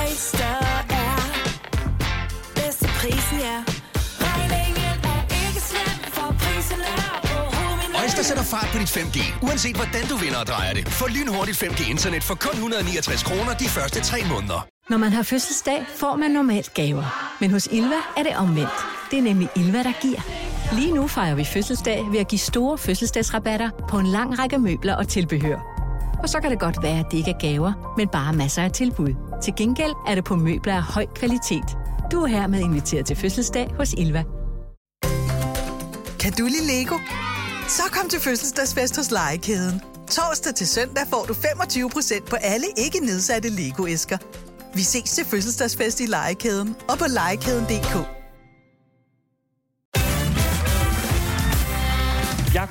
Oyster 0.00 0.58
er 1.02 1.18
bedst 2.54 2.78
til 2.78 2.90
prisen, 3.00 3.38
ja. 3.48 3.56
Er 4.20 4.48
er 4.52 4.68
Øjster 8.02 8.22
sætter 8.22 8.44
fart 8.54 8.68
på 8.72 8.78
dit 8.82 8.90
5G, 8.96 9.18
uanset 9.46 9.76
hvordan 9.76 10.04
du 10.10 10.16
vinder 10.24 10.40
og 10.40 10.46
drejer 10.46 10.74
det. 10.74 10.88
Få 10.88 11.06
lynhurtigt 11.16 11.58
5G-internet 11.62 12.22
for 12.28 12.34
kun 12.34 12.54
169 12.54 13.22
kroner 13.22 13.52
de 13.62 13.68
første 13.76 14.00
3 14.00 14.18
måneder. 14.32 14.60
Når 14.90 14.98
man 14.98 15.12
har 15.12 15.22
fødselsdag, 15.22 15.80
får 16.00 16.16
man 16.16 16.30
normalt 16.30 16.74
gaver. 16.74 17.36
Men 17.40 17.50
hos 17.50 17.68
Ilva 17.72 18.00
er 18.16 18.22
det 18.22 18.34
omvendt. 18.36 18.78
Det 19.10 19.18
er 19.18 19.22
nemlig 19.22 19.48
Ilva, 19.56 19.82
der 19.82 19.92
giver. 20.02 20.47
Lige 20.72 20.92
nu 20.92 21.06
fejrer 21.06 21.34
vi 21.34 21.44
fødselsdag 21.44 22.06
ved 22.12 22.18
at 22.18 22.28
give 22.28 22.38
store 22.38 22.78
fødselsdagsrabatter 22.78 23.70
på 23.88 23.98
en 23.98 24.06
lang 24.06 24.38
række 24.38 24.58
møbler 24.58 24.94
og 24.94 25.08
tilbehør. 25.08 25.58
Og 26.22 26.28
så 26.28 26.40
kan 26.40 26.50
det 26.50 26.60
godt 26.60 26.82
være, 26.82 26.98
at 26.98 27.06
det 27.10 27.18
ikke 27.18 27.30
er 27.30 27.38
gaver, 27.38 27.94
men 27.96 28.08
bare 28.08 28.32
masser 28.32 28.62
af 28.62 28.72
tilbud. 28.72 29.14
Til 29.42 29.54
gengæld 29.56 29.92
er 30.06 30.14
det 30.14 30.24
på 30.24 30.36
møbler 30.36 30.74
af 30.74 30.82
høj 30.82 31.06
kvalitet. 31.14 31.76
Du 32.12 32.22
er 32.22 32.26
hermed 32.26 32.60
inviteret 32.60 33.06
til 33.06 33.16
fødselsdag 33.16 33.74
hos 33.76 33.92
Ilva. 33.92 34.24
Kan 36.20 36.32
du 36.38 36.44
lide 36.44 36.66
Lego? 36.66 36.94
Så 37.68 37.82
kom 37.92 38.08
til 38.08 38.20
fødselsdagsfest 38.20 38.96
hos 38.96 39.10
Legekæden. 39.10 39.80
Torsdag 40.10 40.54
til 40.54 40.66
søndag 40.68 41.06
får 41.10 41.24
du 41.28 41.32
25% 41.32 42.24
på 42.30 42.36
alle 42.36 42.66
ikke 42.76 43.00
nedsatte 43.00 43.48
Lego-æsker. 43.48 44.18
Vi 44.74 44.82
ses 44.82 45.10
til 45.10 45.24
fødselsdagsfest 45.24 46.00
i 46.00 46.06
Legekæden 46.06 46.76
og 46.88 46.98
på 46.98 47.04
legekæden.dk. 47.08 48.17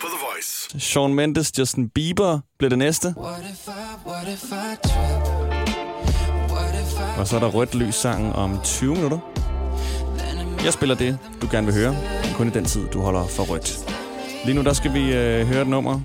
På 0.00 0.06
The 0.06 0.26
Voice. 0.32 0.80
Shawn 0.80 1.14
Mendes, 1.14 1.58
Justin 1.58 1.88
Bieber 1.88 2.40
bliver 2.58 2.68
det 2.68 2.78
næste. 2.78 3.14
Og 7.18 7.26
så 7.26 7.36
er 7.36 7.40
der 7.40 7.46
rødt 7.46 7.74
lys 7.74 7.94
sangen 7.94 8.32
om 8.32 8.60
20 8.64 8.94
minutter. 8.94 9.18
Jeg 10.64 10.72
spiller 10.72 10.94
det, 10.94 11.18
du 11.42 11.48
gerne 11.50 11.66
vil 11.66 11.76
høre. 11.76 11.92
men 11.92 12.34
Kun 12.34 12.48
i 12.48 12.50
den 12.50 12.64
tid, 12.64 12.88
du 12.88 13.00
holder 13.00 13.26
for 13.26 13.42
rødt. 13.42 13.78
Lige 14.44 14.54
nu, 14.54 14.62
der 14.62 14.72
skal 14.72 14.94
vi 14.94 15.14
øh, 15.14 15.46
høre 15.46 15.62
et 15.62 15.68
nummer, 15.68 16.00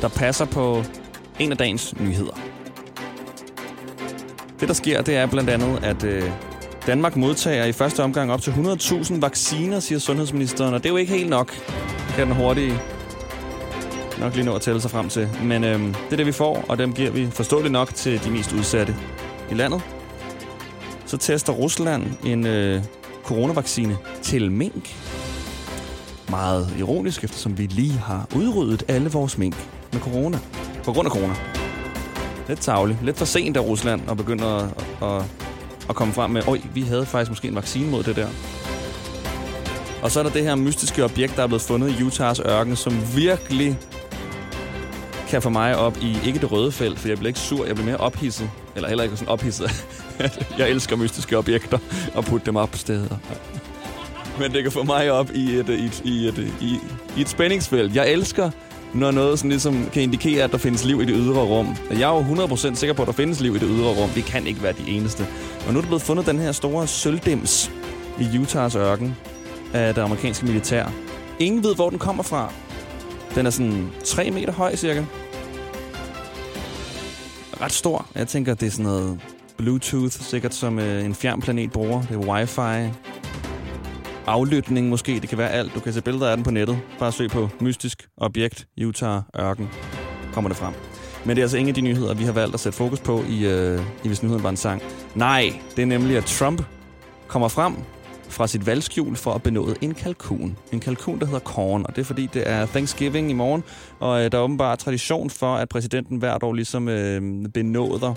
der 0.00 0.08
passer 0.08 0.44
på 0.44 0.84
en 1.38 1.52
af 1.52 1.58
dagens 1.58 1.94
nyheder. 2.00 2.40
Det, 4.60 4.68
der 4.68 4.74
sker, 4.74 5.02
det 5.02 5.16
er 5.16 5.26
blandt 5.26 5.50
andet, 5.50 5.84
at 5.84 6.04
øh, 6.04 6.30
Danmark 6.86 7.16
modtager 7.16 7.64
i 7.64 7.72
første 7.72 8.02
omgang 8.02 8.32
op 8.32 8.42
til 8.42 8.50
100.000 8.50 9.20
vacciner, 9.20 9.80
siger 9.80 9.98
sundhedsministeren, 9.98 10.74
og 10.74 10.82
det 10.82 10.88
er 10.88 10.92
jo 10.92 10.96
ikke 10.96 11.12
helt 11.12 11.30
nok. 11.30 11.54
Kan 12.16 12.26
den 12.26 12.36
hurtige 12.36 12.78
nok 14.20 14.34
lige 14.34 14.44
nå 14.44 14.54
at 14.54 14.62
tælle 14.62 14.80
sig 14.80 14.90
frem 14.90 15.08
til. 15.08 15.28
Men 15.42 15.64
øhm, 15.64 15.94
det 15.94 16.12
er 16.12 16.16
det, 16.16 16.26
vi 16.26 16.32
får, 16.32 16.64
og 16.68 16.78
dem 16.78 16.92
giver 16.92 17.10
vi 17.10 17.30
forståeligt 17.30 17.72
nok 17.72 17.94
til 17.94 18.24
de 18.24 18.30
mest 18.30 18.52
udsatte 18.52 18.96
i 19.50 19.54
landet. 19.54 19.82
Så 21.06 21.16
tester 21.16 21.52
Rusland 21.52 22.04
en 22.24 22.46
øh, 22.46 22.82
coronavaccine 23.24 23.96
til 24.22 24.52
mink. 24.52 24.96
Meget 26.30 26.74
ironisk, 26.78 27.24
eftersom 27.24 27.58
vi 27.58 27.66
lige 27.66 27.98
har 27.98 28.26
udryddet 28.36 28.82
alle 28.88 29.10
vores 29.10 29.38
mink 29.38 29.68
med 29.92 30.00
corona. 30.00 30.38
På 30.84 30.92
grund 30.92 31.06
af 31.06 31.12
corona. 31.12 31.34
Lidt 32.48 32.60
tavligt. 32.60 33.04
Lidt 33.04 33.16
for 33.16 33.24
sent 33.24 33.56
af 33.56 33.60
Rusland 33.60 34.10
at 34.10 34.16
begynde 34.16 34.46
at, 34.46 34.62
at, 35.02 35.24
at 35.88 35.94
komme 35.96 36.14
frem 36.14 36.30
med, 36.30 36.48
oj, 36.48 36.60
vi 36.74 36.80
havde 36.80 37.06
faktisk 37.06 37.30
måske 37.30 37.48
en 37.48 37.54
vaccine 37.54 37.90
mod 37.90 38.02
det 38.02 38.16
der. 38.16 38.28
Og 40.02 40.10
så 40.10 40.18
er 40.18 40.22
der 40.22 40.30
det 40.30 40.42
her 40.42 40.54
mystiske 40.54 41.04
objekt, 41.04 41.36
der 41.36 41.42
er 41.42 41.46
blevet 41.46 41.62
fundet 41.62 42.00
i 42.00 42.02
Utahs 42.02 42.40
ørken, 42.40 42.76
som 42.76 43.16
virkelig 43.16 43.78
kan 45.28 45.42
få 45.42 45.50
mig 45.50 45.76
op 45.76 45.98
i, 46.02 46.16
ikke 46.26 46.38
det 46.38 46.52
røde 46.52 46.72
felt, 46.72 46.98
for 46.98 47.08
jeg 47.08 47.16
bliver 47.16 47.28
ikke 47.28 47.40
sur, 47.40 47.66
jeg 47.66 47.74
bliver 47.74 47.86
mere 47.86 47.96
ophidset. 47.96 48.50
Eller 48.76 48.88
heller 48.88 49.04
ikke 49.04 49.16
sådan 49.16 49.28
ophidset. 49.28 49.86
jeg 50.58 50.70
elsker 50.70 50.96
mystiske 50.96 51.38
objekter 51.38 51.78
og 52.14 52.24
putte 52.24 52.46
dem 52.46 52.56
op 52.56 52.70
på 52.70 52.78
steder. 52.78 53.16
Men 54.40 54.52
det 54.52 54.62
kan 54.62 54.72
få 54.72 54.82
mig 54.82 55.10
op 55.12 55.30
i 55.34 55.54
et, 55.54 55.68
i 55.68 55.84
et, 55.84 56.02
i 56.04 56.28
et, 56.28 56.54
i, 56.60 56.78
i 57.16 57.20
et 57.20 57.28
spændingsfelt. 57.28 57.94
Jeg 57.94 58.12
elsker, 58.12 58.50
når 58.94 59.10
noget 59.10 59.38
sådan 59.38 59.50
ligesom 59.50 59.88
kan 59.92 60.02
indikere, 60.02 60.44
at 60.44 60.52
der 60.52 60.58
findes 60.58 60.84
liv 60.84 61.02
i 61.02 61.04
det 61.04 61.14
ydre 61.18 61.42
rum. 61.42 61.76
Jeg 61.90 62.00
er 62.00 62.36
jo 62.36 62.46
100% 62.46 62.74
sikker 62.74 62.94
på, 62.94 63.02
at 63.02 63.06
der 63.06 63.12
findes 63.12 63.40
liv 63.40 63.56
i 63.56 63.58
det 63.58 63.68
ydre 63.70 63.88
rum. 63.88 64.10
Vi 64.14 64.20
kan 64.20 64.46
ikke 64.46 64.62
være 64.62 64.72
de 64.72 64.90
eneste. 64.90 65.26
Og 65.66 65.72
nu 65.72 65.78
er 65.78 65.82
der 65.82 65.88
blevet 65.88 66.02
fundet 66.02 66.26
den 66.26 66.38
her 66.38 66.52
store 66.52 66.86
sølvdims 66.86 67.70
i 68.20 68.38
Utahs 68.38 68.74
ørken 68.74 69.16
af 69.74 69.94
det 69.94 70.02
amerikanske 70.02 70.46
militær. 70.46 70.86
Ingen 71.38 71.62
ved, 71.62 71.74
hvor 71.74 71.90
den 71.90 71.98
kommer 71.98 72.22
fra. 72.22 72.52
Den 73.34 73.46
er 73.46 73.50
sådan 73.50 73.90
3 74.04 74.30
meter 74.30 74.52
høj 74.52 74.76
cirka. 74.76 75.04
Ret 77.60 77.72
stor. 77.72 78.06
Jeg 78.14 78.28
tænker, 78.28 78.54
det 78.54 78.66
er 78.66 78.70
sådan 78.70 78.84
noget 78.84 79.20
Bluetooth, 79.56 80.12
sikkert 80.12 80.54
som 80.54 80.78
øh, 80.78 81.04
en 81.04 81.14
fjern 81.14 81.40
planet 81.40 81.72
bruger. 81.72 82.02
Det 82.02 82.10
er 82.10 82.18
wifi. 82.18 82.92
Aflytning 84.26 84.88
måske, 84.88 85.20
det 85.20 85.28
kan 85.28 85.38
være 85.38 85.50
alt. 85.50 85.74
Du 85.74 85.80
kan 85.80 85.92
se 85.92 86.02
billeder 86.02 86.30
af 86.30 86.36
den 86.36 86.44
på 86.44 86.50
nettet. 86.50 86.78
Bare 86.98 87.12
søg 87.12 87.30
på 87.30 87.48
mystisk 87.60 88.08
objekt, 88.16 88.66
Utah 88.86 89.22
ørken. 89.38 89.68
Kommer 90.32 90.48
det 90.48 90.56
frem. 90.58 90.74
Men 91.24 91.36
det 91.36 91.42
er 91.42 91.44
altså 91.44 91.56
ingen 91.56 91.68
af 91.68 91.74
de 91.74 91.80
nyheder, 91.80 92.14
vi 92.14 92.24
har 92.24 92.32
valgt 92.32 92.54
at 92.54 92.60
sætte 92.60 92.78
fokus 92.78 93.00
på 93.00 93.22
i, 93.28 93.46
øh, 93.46 93.80
i 94.04 94.06
Hvis 94.08 94.22
Nyheden 94.22 94.42
Bare 94.42 94.50
en 94.50 94.56
Sang. 94.56 94.82
Nej, 95.14 95.60
det 95.76 95.82
er 95.82 95.86
nemlig, 95.86 96.16
at 96.16 96.24
Trump 96.24 96.62
kommer 97.28 97.48
frem 97.48 97.74
fra 98.28 98.46
sit 98.46 98.66
valgskjul 98.66 99.16
for 99.16 99.32
at 99.32 99.42
benåde 99.42 99.74
en 99.80 99.94
kalkun. 99.94 100.56
En 100.72 100.80
kalkun, 100.80 101.18
der 101.18 101.26
hedder 101.26 101.38
Korn, 101.40 101.84
og 101.88 101.96
det 101.96 102.02
er 102.02 102.06
fordi, 102.06 102.28
det 102.34 102.42
er 102.48 102.66
Thanksgiving 102.66 103.30
i 103.30 103.34
morgen, 103.34 103.64
og 104.00 104.24
øh, 104.24 104.32
der 104.32 104.38
er 104.38 104.42
åbenbart 104.42 104.78
tradition 104.78 105.30
for, 105.30 105.54
at 105.54 105.68
præsidenten 105.68 106.18
hvert 106.18 106.42
år 106.42 106.52
ligesom 106.52 106.88
øh, 106.88 107.48
benåder 107.54 108.14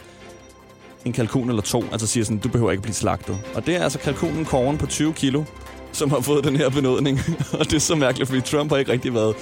en 1.06 1.13
kalkun 1.13 1.50
eller 1.50 1.62
to, 1.62 1.84
altså 1.92 2.08
siger 2.08 2.24
sådan, 2.24 2.38
du 2.38 2.50
behøver 2.50 2.72
ikke 2.72 2.82
blive 2.84 2.96
slagtet. 2.96 3.38
Og 3.56 3.66
det 3.66 3.75
er 3.75 3.84
altså 3.84 4.00
kalkunen 4.00 4.46
Korn 4.46 4.78
på 4.78 4.86
20 4.86 5.13
kilo, 5.13 5.44
som 5.92 6.10
har 6.10 6.20
fået 6.20 6.44
den 6.44 6.56
her 6.56 6.70
benådning. 6.70 7.20
og 7.60 7.66
det 7.66 7.74
er 7.74 7.80
så 7.80 7.96
mærkeligt, 7.96 8.30
fordi 8.30 8.42
Trump 8.42 8.72
har 8.72 8.78
ikke 8.78 8.92
rigtig 8.92 9.13
været, 9.13 9.36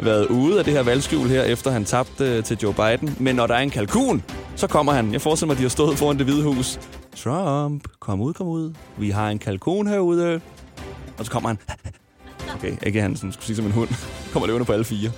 været 0.00 0.26
ude 0.26 0.58
af 0.58 0.64
det 0.64 0.74
her 0.74 0.82
valgskjul 0.82 1.28
her, 1.28 1.42
efter 1.42 1.70
han 1.70 1.84
tabte 1.84 2.24
øh, 2.24 2.44
til 2.44 2.58
Joe 2.62 2.74
Biden. 2.74 3.16
Men 3.20 3.36
når 3.36 3.46
der 3.46 3.54
er 3.54 3.60
en 3.60 3.70
kalkun, 3.70 4.22
så 4.56 4.66
kommer 4.66 4.92
han. 4.92 5.12
Jeg 5.12 5.20
forestiller 5.20 5.46
mig, 5.46 5.54
at 5.54 5.58
de 5.58 5.64
har 5.64 5.68
stået 5.68 5.98
foran 5.98 6.18
det 6.18 6.26
hvide 6.26 6.42
hus. 6.42 6.78
Trump, 7.24 7.84
kom 8.00 8.20
ud, 8.20 8.32
kom 8.32 8.46
ud. 8.46 8.74
Vi 8.98 9.10
har 9.10 9.28
en 9.28 9.38
kalkun 9.38 9.86
herude. 9.86 10.40
Og 11.18 11.24
så 11.24 11.30
kommer 11.30 11.48
han. 11.48 11.58
Okay, 12.54 12.76
ikke 12.86 13.02
han 13.02 13.16
sådan, 13.16 13.32
skulle 13.32 13.46
sige 13.46 13.56
som 13.56 13.66
en 13.66 13.72
hund. 13.72 13.88
kommer 14.32 14.46
løvende 14.46 14.64
på 14.64 14.72
alle 14.72 14.84
fire. 14.84 15.10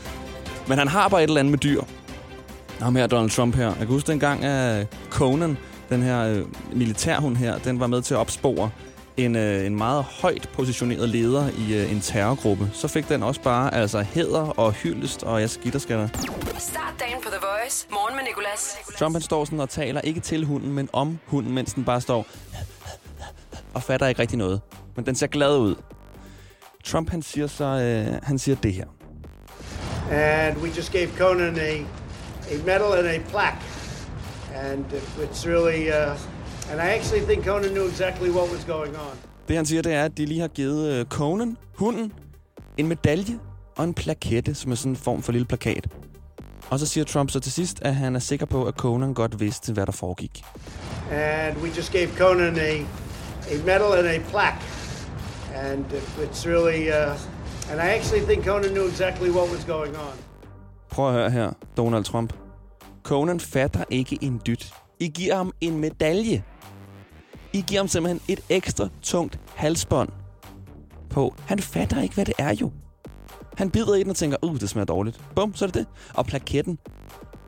Men 0.68 0.78
han 0.78 0.88
har 0.88 1.08
bare 1.08 1.22
et 1.22 1.28
eller 1.28 1.40
andet 1.40 1.50
med 1.50 1.58
dyr. 1.58 1.82
Ham 2.80 2.96
her, 2.96 3.06
Donald 3.06 3.30
Trump 3.30 3.54
her. 3.54 3.66
Jeg 3.66 3.76
kan 3.76 3.86
huske 3.86 4.06
dengang, 4.12 4.44
at 4.44 4.86
Conan, 5.10 5.58
den 5.90 6.02
her 6.02 6.20
øh, 6.22 6.44
militærhund 6.72 7.36
her, 7.36 7.58
den 7.58 7.80
var 7.80 7.86
med 7.86 8.02
til 8.02 8.14
at 8.14 8.18
opspore 8.18 8.70
en, 9.16 9.36
øh, 9.36 9.66
en 9.66 9.76
meget 9.76 10.04
højt 10.04 10.48
positioneret 10.52 11.08
leder 11.08 11.48
i 11.58 11.74
øh, 11.74 11.92
en 11.92 12.00
terrorgruppe. 12.00 12.70
Så 12.72 12.88
fik 12.88 13.08
den 13.08 13.22
også 13.22 13.40
bare 13.42 13.74
altså 13.74 14.00
hæder 14.02 14.40
og 14.58 14.72
hyldest, 14.72 15.22
og 15.22 15.40
jeg 15.40 15.50
skitter 15.50 15.78
skal 15.78 15.96
der. 15.98 16.08
Start 16.58 16.94
dagen 17.00 17.16
på 17.22 17.28
The 17.30 17.38
Voice. 17.40 17.86
Morgen 17.90 18.16
med 18.16 18.24
Nicolas. 18.24 18.76
Trump 18.98 19.14
han 19.14 19.22
står 19.22 19.44
sådan 19.44 19.60
og 19.60 19.68
taler 19.70 20.00
ikke 20.00 20.20
til 20.20 20.44
hunden, 20.44 20.72
men 20.72 20.88
om 20.92 21.18
hunden, 21.26 21.54
mens 21.54 21.74
den 21.74 21.84
bare 21.84 22.00
står 22.00 22.26
og 23.74 23.82
fatter 23.82 24.06
ikke 24.06 24.20
rigtig 24.20 24.38
noget. 24.38 24.60
Men 24.96 25.06
den 25.06 25.14
ser 25.14 25.26
glad 25.26 25.58
ud. 25.58 25.74
Trump 26.84 27.10
han 27.10 27.22
siger 27.22 27.46
så, 27.46 27.64
øh, 27.64 28.18
han 28.22 28.38
siger 28.38 28.56
det 28.56 28.74
her. 28.74 28.84
and 30.10 30.60
we 30.62 30.68
just 30.70 30.92
gave 30.92 31.08
Conan 31.18 31.58
a, 31.58 31.84
a 32.50 32.58
medal 32.66 32.92
and 32.92 33.06
a 33.06 33.18
plaque. 33.30 33.62
And 34.54 34.84
it's 35.18 35.46
really, 35.46 35.90
uh, 35.90 36.16
and 36.72 36.80
I 36.80 36.94
actually 36.96 37.24
think 37.26 37.44
Conan 37.44 37.70
knew 37.70 37.86
exactly 37.88 38.30
what 38.30 38.50
was 38.52 38.64
going 38.64 38.96
on. 38.96 39.16
Det 39.48 39.56
han 39.56 39.66
siger, 39.66 39.82
det 39.82 39.92
er, 39.92 40.04
at 40.04 40.18
de 40.18 40.26
lige 40.26 40.40
har 40.40 40.48
givet 40.48 40.92
øh, 40.92 41.04
Conan, 41.06 41.56
hunden, 41.74 42.12
en 42.76 42.88
medalje 42.88 43.38
og 43.76 43.84
en 43.84 43.94
plakette, 43.94 44.54
som 44.54 44.72
er 44.72 44.76
sådan 44.76 44.92
en 44.92 44.96
form 44.96 45.22
for 45.22 45.32
lille 45.32 45.46
plakat. 45.46 45.88
Og 46.70 46.78
så 46.78 46.86
siger 46.86 47.04
Trump 47.04 47.30
så 47.30 47.40
til 47.40 47.52
sidst, 47.52 47.82
at 47.82 47.94
han 47.94 48.16
er 48.16 48.20
sikker 48.20 48.46
på, 48.46 48.64
at 48.64 48.74
Conan 48.74 49.14
godt 49.14 49.40
vidste, 49.40 49.72
hvad 49.72 49.86
der 49.86 49.92
foregik. 49.92 50.44
And 51.10 51.56
we 51.56 51.68
just 51.76 51.92
gave 51.92 52.08
Conan 52.18 52.58
a, 52.58 52.72
a 53.50 53.56
medal 53.66 53.92
and 53.98 54.06
a 54.06 54.18
plaque. 54.30 54.62
And 55.54 55.84
it's 56.18 56.46
really, 56.48 56.88
uh, 56.88 57.70
and 57.70 57.80
I 57.80 57.88
actually 57.96 58.26
think 58.26 58.44
Conan 58.44 58.70
knew 58.70 58.88
exactly 58.88 59.30
what 59.30 59.50
was 59.50 59.64
going 59.64 59.96
on. 59.96 60.14
Prøv 60.90 61.08
at 61.08 61.12
høre 61.12 61.30
her, 61.30 61.52
Donald 61.76 62.04
Trump. 62.04 62.32
Conan 63.02 63.40
fatter 63.40 63.84
ikke 63.90 64.18
en 64.20 64.40
dyt. 64.46 64.74
I 65.00 65.08
giver 65.08 65.36
ham 65.36 65.52
en 65.60 65.80
medalje. 65.80 66.44
I 67.52 67.64
giver 67.66 67.80
ham 67.80 67.88
simpelthen 67.88 68.20
et 68.28 68.40
ekstra 68.48 68.88
tungt 69.02 69.40
halsbånd 69.54 70.08
på. 71.10 71.34
Han 71.46 71.58
fatter 71.58 72.02
ikke, 72.02 72.14
hvad 72.14 72.24
det 72.24 72.34
er 72.38 72.54
jo. 72.54 72.72
Han 73.56 73.70
bider 73.70 73.94
i 73.94 74.02
den 74.02 74.10
og 74.10 74.16
tænker, 74.16 74.36
uh, 74.42 74.60
det 74.60 74.70
smager 74.70 74.84
dårligt. 74.86 75.20
Bum, 75.34 75.54
så 75.54 75.64
er 75.64 75.66
det 75.66 75.74
det. 75.74 75.86
Og 76.14 76.26
plaketten. 76.26 76.78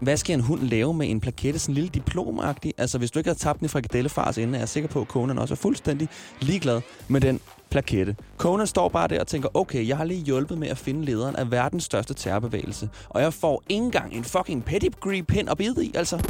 Hvad 0.05 0.17
skal 0.17 0.35
en 0.35 0.41
hund 0.41 0.63
lave 0.63 0.95
med 0.95 1.11
en 1.11 1.21
plakette, 1.21 1.59
sådan 1.59 1.73
en 1.73 1.75
lille 1.75 1.91
diplomagtig? 1.95 2.75
Altså, 2.79 2.99
hvis 2.99 3.11
du 3.11 3.19
ikke 3.19 3.31
har 3.31 3.35
tabt 3.35 3.59
den 3.59 3.65
i 3.65 3.69
frikadellefars 3.69 4.39
inde, 4.39 4.55
er 4.55 4.59
jeg 4.59 4.69
sikker 4.69 4.89
på, 4.89 5.01
at 5.01 5.07
Conan 5.07 5.39
også 5.39 5.55
er 5.55 5.57
fuldstændig 5.57 6.09
ligeglad 6.41 6.81
med 7.09 7.21
den 7.21 7.41
plakette. 7.71 8.17
Conan 8.39 8.67
står 8.67 8.89
bare 8.89 9.09
der 9.09 9.21
og 9.21 9.27
tænker, 9.27 9.49
okay, 9.55 9.89
jeg 9.89 9.97
har 9.97 10.05
lige 10.05 10.21
hjulpet 10.21 10.59
med 10.59 10.69
at 10.69 10.79
finde 10.79 11.05
lederen 11.05 11.37
af 11.37 11.51
verdens 11.51 11.85
største 11.85 12.15
terrorbevægelse, 12.15 12.89
og 13.09 13.23
jeg 13.23 13.33
får 13.33 13.63
ikke 13.69 13.85
engang 13.85 14.15
en 14.15 14.25
fucking 14.25 14.65
pedigree 14.65 15.23
pind 15.23 15.51
at 15.51 15.57
bide 15.57 15.87
i, 15.87 15.93
altså. 15.95 16.23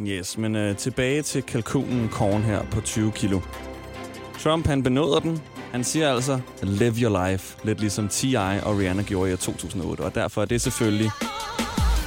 Yes, 0.00 0.38
men 0.38 0.56
øh, 0.56 0.76
tilbage 0.76 1.22
til 1.22 1.42
kalkunen 1.42 2.08
Korn 2.08 2.42
her 2.42 2.62
på 2.70 2.80
20 2.80 3.12
kilo. 3.12 3.40
Trump, 4.38 4.66
han 4.66 4.82
benåder 4.82 5.20
den. 5.20 5.42
Han 5.72 5.84
siger 5.84 6.14
altså, 6.14 6.40
live 6.62 6.94
your 7.02 7.28
life. 7.28 7.56
Lidt 7.64 7.80
ligesom 7.80 8.08
T.I. 8.08 8.36
og 8.62 8.78
Rihanna 8.78 9.02
gjorde 9.02 9.32
i 9.32 9.36
2008. 9.36 10.00
Og 10.00 10.14
derfor 10.14 10.42
er 10.42 10.46
det 10.46 10.60
selvfølgelig 10.60 11.10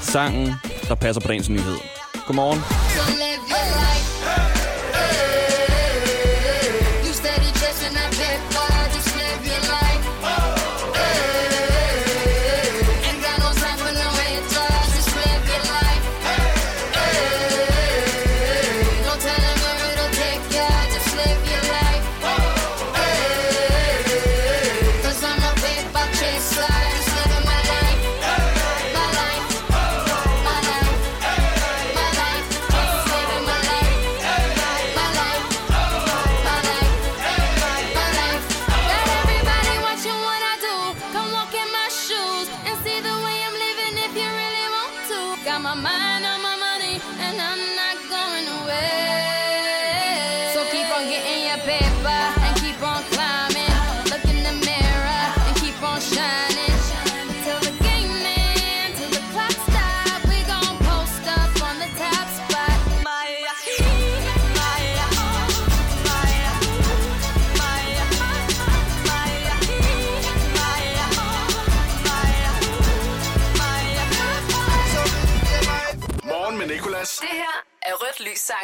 sangen, 0.07 0.53
der 0.87 0.95
passer 0.95 1.21
på 1.21 1.27
dagens 1.27 1.49
nyhed. 1.49 1.77
Godmorgen. 2.27 3.26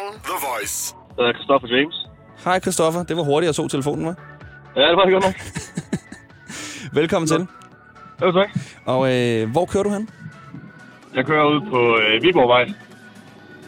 Sangen. 0.04 0.20
The 0.22 0.46
Voice. 0.48 0.94
Jeg 1.16 1.24
hedder 1.24 1.32
Christoffer 1.32 1.68
James. 1.68 2.06
Hej 2.44 2.60
Christoffer, 2.60 3.02
det 3.02 3.16
var 3.16 3.22
hurtigt, 3.22 3.46
jeg 3.46 3.54
tog 3.54 3.70
telefonen 3.70 4.04
med. 4.04 4.14
Ja, 4.76 4.88
det 4.88 4.96
var 4.96 5.04
det 5.04 5.12
godt 5.12 5.24
nok. 5.24 5.34
Velkommen 7.00 7.28
til. 7.28 7.46
Jo, 8.22 8.32
tak. 8.32 8.48
Og 8.86 9.14
øh, 9.14 9.50
hvor 9.50 9.64
kører 9.66 9.82
du 9.82 9.90
hen? 9.90 10.08
Jeg 11.14 11.26
kører 11.26 11.44
ud 11.44 11.60
på 11.70 11.98
øh, 11.98 12.22
Viborgvej. 12.22 12.72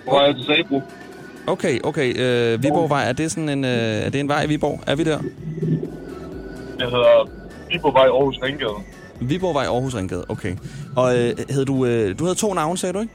Hvor 0.04 0.20
er 0.20 0.26
jeg 0.26 0.34
til 0.34 0.44
Sabro. 0.44 0.82
Okay, 1.46 1.80
okay. 1.84 2.08
Øh, 2.18 2.62
Viborgvej, 2.62 3.08
er 3.08 3.12
det 3.12 3.30
sådan 3.30 3.48
en, 3.48 3.64
øh, 3.64 3.70
er 3.70 4.10
det 4.10 4.20
en 4.20 4.28
vej 4.28 4.42
i 4.42 4.48
Viborg? 4.48 4.80
Er 4.86 4.96
vi 4.96 5.04
der? 5.04 5.18
Jeg 6.78 6.88
hedder 6.88 7.28
Viborgvej 7.72 8.06
Aarhus 8.06 8.36
Ringgade. 8.42 8.76
Viborgvej, 9.20 9.64
Aarhus 9.64 9.94
Ringgade, 9.94 10.24
okay. 10.28 10.56
Og 10.96 11.18
øh, 11.18 11.34
hed 11.50 11.64
du, 11.64 11.86
øh, 11.86 12.18
du 12.18 12.24
havde 12.24 12.34
to 12.38 12.54
navne, 12.54 12.78
sagde 12.78 12.92
du 12.92 13.00
ikke? 13.00 13.12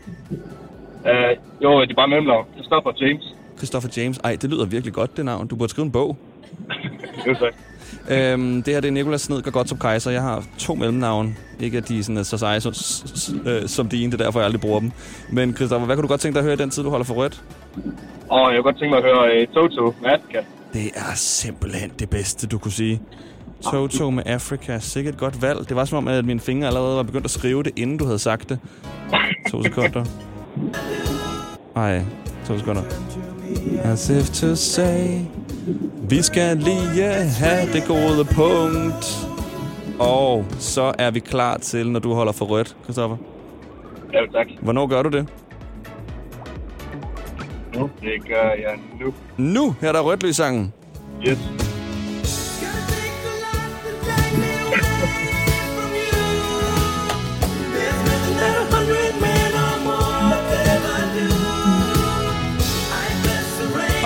Uh, 1.05 1.63
jo, 1.63 1.81
det 1.81 1.89
er 1.91 1.95
bare 1.95 2.07
mellemnavn. 2.07 2.45
Christoffer 2.55 2.91
James. 3.01 3.23
Christopher 3.57 3.89
James. 3.97 4.17
Ej, 4.23 4.37
det 4.41 4.49
lyder 4.49 4.65
virkelig 4.65 4.93
godt, 4.93 5.17
det 5.17 5.25
navn. 5.25 5.47
Du 5.47 5.55
burde 5.55 5.69
skrive 5.69 5.85
en 5.85 5.91
bog. 5.91 6.17
Jo, 7.27 7.33
tak. 7.33 7.53
Øhm, 8.09 8.63
det 8.63 8.73
her 8.73 8.81
det 8.81 8.87
er 8.87 8.91
Nikolas 8.91 9.21
Snedker 9.21 9.51
Gottrup 9.51 9.79
Kaiser. 9.79 10.11
Jeg 10.11 10.21
har 10.21 10.43
to 10.57 10.75
mellemnavne. 10.75 11.35
Ikke 11.59 11.77
at 11.77 11.87
de 11.87 11.99
er 11.99 12.03
sådan, 12.03 12.17
er 12.17 12.23
så 12.23 12.37
seje 12.37 12.61
som, 12.61 12.73
s- 12.73 13.03
s- 13.15 13.33
øh, 13.45 13.67
som 13.67 13.89
dine, 13.89 14.11
det 14.11 14.21
er 14.21 14.23
derfor, 14.25 14.39
jeg 14.39 14.45
aldrig 14.45 14.61
bruger 14.61 14.79
dem. 14.79 14.91
Men 15.31 15.55
Christoffer, 15.55 15.85
hvad 15.85 15.95
kan 15.95 16.01
du 16.01 16.07
godt 16.07 16.21
tænke 16.21 16.33
dig 16.33 16.39
at 16.39 16.43
høre 16.43 16.53
i 16.53 16.57
den 16.57 16.69
tid, 16.69 16.83
du 16.83 16.89
holder 16.89 17.05
for 17.05 17.13
rødt? 17.13 17.43
Og 18.29 18.53
jeg 18.53 18.55
kunne 18.57 18.63
godt 18.63 18.79
tænke 18.79 18.89
mig 18.89 18.97
at 18.97 19.03
høre 19.03 19.41
uh, 19.47 19.53
Toto 19.53 19.93
med 20.01 20.09
Afrika. 20.09 20.39
Det 20.73 20.85
er 20.95 21.15
simpelthen 21.15 21.91
det 21.99 22.09
bedste, 22.09 22.47
du 22.47 22.57
kunne 22.57 22.71
sige. 22.71 23.01
Toto 23.63 24.09
med 24.09 24.23
Afrika. 24.25 24.79
Sikkert 24.79 25.13
et 25.13 25.19
godt 25.19 25.41
valg. 25.41 25.69
Det 25.69 25.75
var 25.75 25.85
som 25.85 25.97
om, 25.97 26.07
at 26.07 26.25
mine 26.25 26.39
fingre 26.39 26.67
allerede 26.67 26.95
var 26.97 27.03
begyndt 27.03 27.25
at 27.25 27.31
skrive 27.31 27.63
det, 27.63 27.71
inden 27.75 27.97
du 27.97 28.05
havde 28.05 28.19
sagt 28.19 28.49
det. 28.49 28.59
To 29.51 29.63
sekunder. 29.63 30.05
Ej, 31.75 32.05
to 32.45 32.57
sekunder. 32.57 32.83
As 33.83 34.09
if 34.09 34.29
to 34.29 34.55
say, 34.55 35.19
vi 36.09 36.21
skal 36.21 36.57
lige 36.57 37.23
have 37.23 37.73
det 37.73 37.83
gode 37.87 38.25
punkt. 38.25 39.27
Og 39.99 40.45
så 40.59 40.93
er 40.97 41.11
vi 41.11 41.19
klar 41.19 41.57
til, 41.57 41.91
når 41.91 41.99
du 41.99 42.13
holder 42.13 42.31
for 42.31 42.45
rødt, 42.45 42.77
Christoffer. 42.83 43.17
Ja, 44.13 44.19
tak. 44.33 44.47
Hvornår 44.61 44.87
gør 44.87 45.01
du 45.01 45.09
det? 45.09 45.29
Nu, 47.75 47.89
det 48.01 48.27
gør 48.27 48.49
jeg 48.49 48.79
nu. 49.01 49.13
Nu, 49.37 49.75
her 49.81 49.87
er 49.87 49.93
der 49.93 50.01
rødt 50.01 50.35
sangen. 50.35 50.73
Yes. 51.27 51.60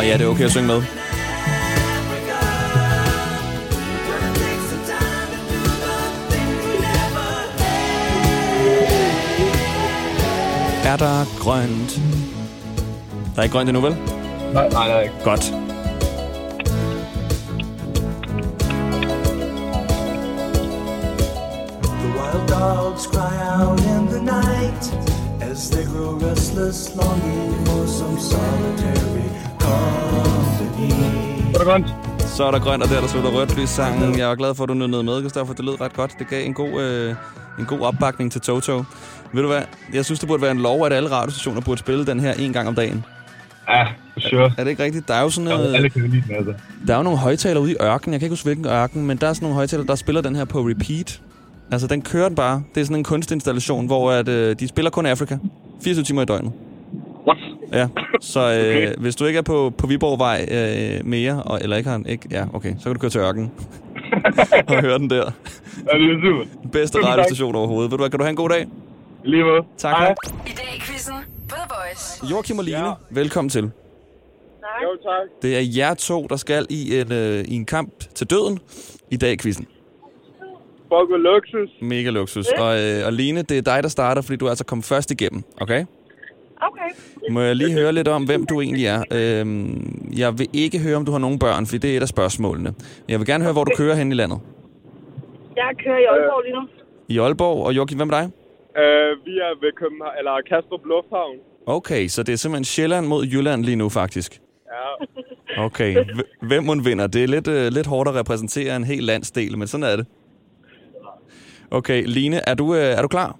Og 0.05 0.09
ja, 0.09 0.17
det 0.17 0.25
er 0.25 0.29
okay 0.29 0.45
at 0.45 0.51
synge 0.51 0.67
med. 0.67 0.81
Er 10.85 10.97
der 10.97 11.39
grønt? 11.39 12.01
Der 13.35 13.39
er 13.39 13.43
ikke 13.43 13.53
grønt 13.53 13.69
endnu, 13.69 13.81
vel? 13.81 13.97
Nej, 14.53 14.69
nej, 14.69 14.87
nej. 14.87 15.09
Godt. 15.23 15.41
The 21.83 22.07
wild 22.17 22.47
dogs 22.47 23.03
cry 23.07 23.35
out 23.59 23.79
in 23.79 24.07
the 24.07 24.21
night 24.21 24.83
as 25.41 25.69
they 25.69 25.85
grow 25.85 26.19
restless, 26.29 26.95
longing 26.95 27.65
for 27.65 27.87
some 27.87 28.19
solitary 28.19 29.14
er 31.67 31.77
det 31.77 31.85
grønt. 31.85 32.19
Så 32.19 32.43
er 32.43 32.51
der 32.51 32.59
grønt, 32.59 32.83
og 32.83 32.89
der 32.89 32.95
er 32.97 33.01
der 33.01 33.07
slutter 33.07 33.29
rødt 33.31 33.59
lys 33.59 33.69
sangen. 33.69 34.17
Jeg 34.19 34.31
er 34.31 34.35
glad 34.35 34.55
for, 34.55 34.63
at 34.63 34.69
du 34.69 34.73
nød 34.73 35.03
med, 35.03 35.19
Christoffer. 35.19 35.53
Det 35.53 35.65
lød 35.65 35.81
ret 35.81 35.93
godt. 35.93 36.11
Det 36.19 36.27
gav 36.27 36.45
en 36.45 36.53
god, 36.53 36.81
øh, 36.81 37.15
en 37.59 37.65
god 37.65 37.79
opbakning 37.79 38.31
til 38.31 38.41
Toto. 38.41 38.83
Ved 39.33 39.41
du 39.41 39.47
hvad? 39.47 39.61
Jeg 39.93 40.05
synes, 40.05 40.19
det 40.19 40.27
burde 40.27 40.41
være 40.41 40.51
en 40.51 40.59
lov, 40.61 40.85
at 40.85 40.93
alle 40.93 41.11
radiostationer 41.11 41.61
burde 41.61 41.79
spille 41.79 42.05
den 42.05 42.19
her 42.19 42.33
en 42.33 42.53
gang 42.53 42.67
om 42.67 42.75
dagen. 42.75 43.05
Ja, 43.69 43.83
for 44.13 44.19
sure. 44.19 44.51
Er 44.57 44.63
det 44.63 44.71
ikke 44.71 44.83
rigtigt? 44.83 45.07
Der 45.07 45.13
er 45.13 45.21
jo 45.21 45.29
sådan 45.29 45.49
Ja, 45.49 45.55
noget... 45.57 45.75
alle 45.75 45.89
kan 45.89 46.01
lide 46.09 46.23
den, 46.27 46.35
altså. 46.35 46.53
Der 46.87 46.93
er 46.93 46.97
jo 46.97 47.03
nogle 47.03 47.19
højtalere 47.19 47.63
ude 47.63 47.71
i 47.71 47.75
ørkenen. 47.81 48.13
Jeg 48.13 48.19
kan 48.19 48.25
ikke 48.25 48.31
huske, 48.33 48.45
hvilken 48.45 48.65
ørken, 48.65 49.05
men 49.05 49.17
der 49.17 49.27
er 49.27 49.33
sådan 49.33 49.43
nogle 49.45 49.55
højtalere, 49.55 49.87
der 49.87 49.95
spiller 49.95 50.21
den 50.21 50.35
her 50.35 50.45
på 50.45 50.59
repeat. 50.59 51.21
Altså, 51.71 51.87
den 51.87 52.01
kører 52.01 52.27
den 52.27 52.35
bare. 52.35 52.63
Det 52.75 52.81
er 52.81 52.85
sådan 52.85 52.97
en 52.97 53.03
kunstinstallation, 53.03 53.85
hvor 53.85 54.11
at, 54.11 54.27
øh, 54.27 54.55
de 54.59 54.67
spiller 54.67 54.91
kun 54.91 55.05
Afrika. 55.05 55.37
24 55.83 56.03
timer 56.03 56.21
i 56.21 56.25
døgnet. 56.25 56.51
Ja, 57.75 57.87
så 58.21 58.39
øh, 58.39 58.45
Okay. 58.45 58.93
hvis 58.97 59.15
du 59.15 59.25
ikke 59.25 59.37
er 59.37 59.41
på, 59.41 59.73
på 59.77 59.87
Viborgvej 59.87 60.47
øh, 60.51 61.05
mere, 61.05 61.43
og, 61.43 61.59
eller 61.61 61.77
ikke 61.77 61.89
har 61.89 61.95
en, 61.95 62.05
ikke, 62.05 62.27
ja, 62.31 62.45
okay, 62.53 62.73
så 62.77 62.83
kan 62.83 62.93
du 62.93 62.99
køre 62.99 63.09
til 63.11 63.21
ørkenen 63.21 63.51
og 64.67 64.81
høre 64.81 64.99
den 64.99 65.09
der. 65.09 65.31
Ja, 65.91 65.97
det 65.97 66.11
er 66.11 66.21
super. 66.23 66.69
Bedste 66.71 66.97
tak. 66.97 67.05
radiostation 67.05 67.55
overhovedet. 67.55 67.91
Ved 67.91 67.97
du 67.97 68.01
hvad, 68.01 68.09
kan 68.09 68.19
du 68.19 68.23
have 68.23 68.29
en 68.29 68.35
god 68.35 68.49
dag? 68.49 68.67
Lige 69.23 69.43
måde. 69.43 69.61
Tak. 69.77 69.97
Hej. 69.97 70.15
I 70.47 70.49
dag 70.49 70.75
i 70.77 70.79
quizzen 70.79 71.13
The 71.49 71.57
Voice. 71.69 72.25
Joachim 72.31 72.57
og 72.57 72.63
Line, 72.63 72.87
ja. 72.87 72.93
velkommen 73.09 73.49
til. 73.49 73.63
Jo, 74.83 74.89
tak. 75.03 75.41
Det 75.41 75.57
er 75.57 75.61
jer 75.77 75.93
to, 75.93 76.27
der 76.29 76.35
skal 76.35 76.65
i 76.69 76.99
en, 76.99 77.11
øh, 77.11 77.43
i 77.47 77.55
en 77.55 77.65
kamp 77.65 77.93
til 78.15 78.29
døden 78.29 78.59
i 79.11 79.17
dag 79.17 79.31
i 79.33 79.37
quizzen. 79.37 79.67
Fuck 80.81 81.09
luksus. 81.09 81.69
Mega 81.81 82.09
luksus. 82.09 82.47
Og, 82.47 82.79
øh, 82.83 83.05
og 83.05 83.13
Line, 83.13 83.41
det 83.41 83.57
er 83.57 83.61
dig, 83.61 83.83
der 83.83 83.89
starter, 83.89 84.21
fordi 84.21 84.37
du 84.37 84.45
er 84.45 84.49
altså 84.49 84.65
kommet 84.65 84.85
først 84.85 85.11
igennem, 85.11 85.43
okay? 85.61 85.85
Okay. 86.67 86.89
Må 87.29 87.41
jeg 87.41 87.55
lige 87.55 87.73
høre 87.73 87.91
lidt 87.93 88.07
om, 88.07 88.23
hvem 88.23 88.45
du 88.45 88.61
egentlig 88.61 88.85
er? 88.85 89.03
Øhm, 89.11 90.09
jeg 90.17 90.39
vil 90.39 90.47
ikke 90.53 90.79
høre, 90.79 90.95
om 90.95 91.05
du 91.05 91.11
har 91.11 91.19
nogle 91.19 91.39
børn, 91.39 91.65
for 91.65 91.77
det 91.77 91.93
er 91.93 91.97
et 91.97 92.01
af 92.01 92.07
spørgsmålene. 92.07 92.73
Jeg 93.09 93.19
vil 93.19 93.27
gerne 93.27 93.43
høre, 93.43 93.53
hvor 93.53 93.63
du 93.63 93.71
kører 93.77 93.95
hen 93.95 94.11
i 94.11 94.15
landet. 94.15 94.39
Jeg 95.55 95.69
kører 95.83 95.97
i 95.97 96.05
Aalborg 96.05 96.43
lige 96.45 96.55
nu. 96.55 96.67
I 97.09 97.19
Aalborg. 97.19 97.65
Og 97.65 97.75
Joachim, 97.75 97.97
hvem 97.97 98.09
er 98.09 98.19
dig? 98.19 98.31
Øh, 98.81 99.25
vi 99.25 99.33
er 99.37 99.59
ved 99.61 99.71
København, 99.81 100.13
eller 100.19 100.31
Kastrup 100.49 100.85
Lufthavn. 100.85 101.35
Okay, 101.65 102.07
så 102.07 102.23
det 102.23 102.33
er 102.33 102.37
simpelthen 102.37 102.65
Sjælland 102.65 103.05
mod 103.05 103.25
Jylland 103.25 103.63
lige 103.63 103.75
nu, 103.75 103.89
faktisk. 103.89 104.41
Ja. 104.73 105.05
Okay, 105.65 106.05
hvem 106.41 106.63
må 106.63 106.75
vinder? 106.75 107.07
Det 107.07 107.23
er 107.23 107.27
lidt, 107.27 107.47
øh, 107.47 107.67
lidt 107.71 107.87
hårdt 107.87 108.09
at 108.09 108.15
repræsentere 108.15 108.75
en 108.75 108.83
hel 108.83 109.03
landsdel, 109.03 109.57
men 109.57 109.67
sådan 109.67 109.83
er 109.83 109.95
det. 109.95 110.05
Okay, 111.71 112.03
Line, 112.05 112.49
er 112.49 112.53
du, 112.53 112.75
øh, 112.75 112.81
er 112.81 113.01
du 113.01 113.07
klar? 113.07 113.37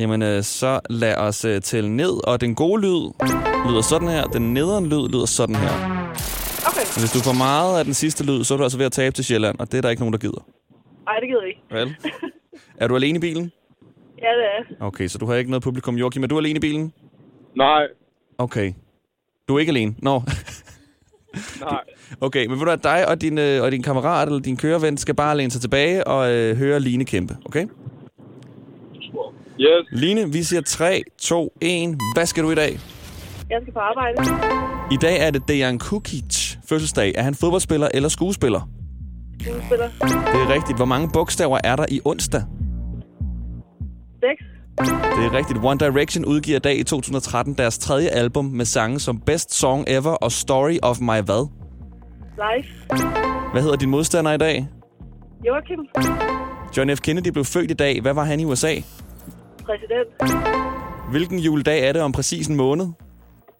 Jamen, 0.00 0.22
øh, 0.22 0.42
så 0.42 0.80
lad 0.90 1.16
os 1.16 1.44
øh, 1.44 1.60
tælle 1.60 1.96
ned, 1.96 2.28
og 2.28 2.40
den 2.40 2.54
gode 2.54 2.82
lyd 2.82 3.10
lyder 3.68 3.82
sådan 3.82 4.08
her. 4.08 4.24
Den 4.24 4.54
nederen 4.54 4.86
lyd 4.86 5.08
lyder 5.08 5.26
sådan 5.26 5.54
her. 5.54 5.70
Okay. 6.68 6.84
Hvis 7.00 7.12
du 7.12 7.18
får 7.18 7.32
meget 7.32 7.78
af 7.78 7.84
den 7.84 7.94
sidste 7.94 8.24
lyd, 8.24 8.44
så 8.44 8.54
er 8.54 8.58
du 8.58 8.62
altså 8.64 8.78
ved 8.78 8.86
at 8.86 8.92
tabe 8.92 9.14
til 9.14 9.24
Sjælland, 9.24 9.58
og 9.58 9.72
det 9.72 9.78
er 9.78 9.82
der 9.82 9.90
ikke 9.90 10.02
nogen, 10.02 10.12
der 10.12 10.18
gider. 10.18 10.46
Ej, 11.08 11.14
det 11.20 11.28
gider 11.28 11.40
jeg 11.40 11.48
ikke. 11.48 11.62
Vel? 11.70 11.96
Er 12.80 12.88
du 12.88 12.96
alene 12.96 13.16
i 13.16 13.20
bilen? 13.20 13.52
Ja, 14.22 14.28
det 14.28 14.74
er. 14.80 14.86
Okay, 14.86 15.08
så 15.08 15.18
du 15.18 15.26
har 15.26 15.34
ikke 15.34 15.50
noget 15.50 15.62
publikum. 15.62 15.96
Joachim, 15.96 16.22
er 16.22 16.26
du 16.26 16.38
alene 16.38 16.56
i 16.56 16.60
bilen? 16.60 16.92
Nej. 17.56 17.82
Okay. 18.38 18.72
Du 19.48 19.54
er 19.54 19.58
ikke 19.58 19.70
alene? 19.70 19.94
Nå. 19.98 20.22
Nej. 21.60 21.80
Okay, 22.20 22.46
men 22.46 22.58
ved 22.58 22.64
du 22.64 22.70
at 22.70 22.84
dig 22.84 23.08
og 23.08 23.20
din, 23.20 23.38
øh, 23.38 23.62
og 23.62 23.72
din 23.72 23.82
kammerat 23.82 24.28
eller 24.28 24.40
din 24.40 24.56
køreven 24.56 24.96
skal 24.96 25.14
bare 25.14 25.36
læne 25.36 25.50
sig 25.50 25.60
tilbage 25.60 26.06
og 26.06 26.32
øh, 26.32 26.56
høre 26.56 26.80
Line 26.80 27.04
kæmpe, 27.04 27.36
okay? 27.44 27.66
Yes. 29.60 29.86
Line, 29.90 30.32
vi 30.32 30.42
siger 30.42 30.62
3, 30.62 31.02
2, 31.18 31.52
1. 31.60 31.98
Hvad 32.14 32.26
skal 32.26 32.44
du 32.44 32.50
i 32.50 32.54
dag? 32.54 32.78
Jeg 33.50 33.58
skal 33.62 33.72
på 33.72 33.78
arbejde. 33.78 34.16
I 34.92 34.96
dag 34.96 35.26
er 35.26 35.30
det 35.30 35.48
Dejan 35.48 35.78
Kukic 35.78 36.56
fødselsdag. 36.68 37.12
Er 37.16 37.22
han 37.22 37.34
fodboldspiller 37.34 37.88
eller 37.94 38.08
skuespiller? 38.08 38.68
Skuespiller. 39.40 39.88
Det 40.00 40.40
er 40.42 40.54
rigtigt. 40.54 40.78
Hvor 40.78 40.84
mange 40.84 41.10
bogstaver 41.12 41.58
er 41.64 41.76
der 41.76 41.86
i 41.88 42.00
onsdag? 42.04 42.42
6. 44.20 44.44
Det 44.78 45.24
er 45.24 45.32
rigtigt. 45.32 45.58
One 45.62 45.78
Direction 45.78 46.24
udgiver 46.24 46.56
i 46.56 46.60
dag 46.60 46.78
i 46.78 46.82
2013 46.82 47.54
deres 47.54 47.78
tredje 47.78 48.08
album 48.08 48.44
med 48.44 48.64
sange 48.64 49.00
som 49.00 49.20
Best 49.20 49.54
Song 49.54 49.84
Ever 49.88 50.10
og 50.10 50.32
Story 50.32 50.76
of 50.82 51.00
My 51.00 51.20
Hvad? 51.24 51.48
Live. 52.36 52.64
Hvad 53.52 53.62
hedder 53.62 53.76
din 53.76 53.90
modstander 53.90 54.32
i 54.32 54.38
dag? 54.38 54.68
Joachim. 55.46 55.78
John 56.76 56.96
F. 56.96 57.00
Kennedy 57.00 57.28
blev 57.28 57.44
født 57.44 57.70
i 57.70 57.74
dag. 57.74 58.00
Hvad 58.00 58.14
var 58.14 58.24
han 58.24 58.40
i 58.40 58.44
USA? 58.44 58.74
Præsident. 59.70 60.08
Hvilken 61.10 61.38
juledag 61.38 61.88
er 61.88 61.92
det 61.92 62.02
om 62.02 62.12
præcis 62.12 62.46
en 62.46 62.56
måned? 62.56 62.86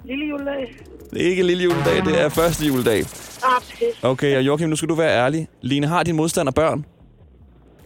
Lille 0.04 0.26
juledag. 0.26 0.74
Det 1.10 1.22
er 1.24 1.30
ikke 1.30 1.42
lille 1.42 1.64
juledag, 1.64 2.04
det 2.04 2.20
er 2.22 2.28
første 2.28 2.66
juledag. 2.66 2.98
Ah, 2.98 3.62
pis. 3.70 4.04
Okay, 4.04 4.36
og 4.36 4.42
Joachim, 4.42 4.68
nu 4.68 4.76
skal 4.76 4.88
du 4.88 4.94
være 4.94 5.24
ærlig. 5.24 5.48
Line, 5.62 5.86
har 5.86 6.02
din 6.02 6.16
modstander 6.16 6.52
børn? 6.52 6.84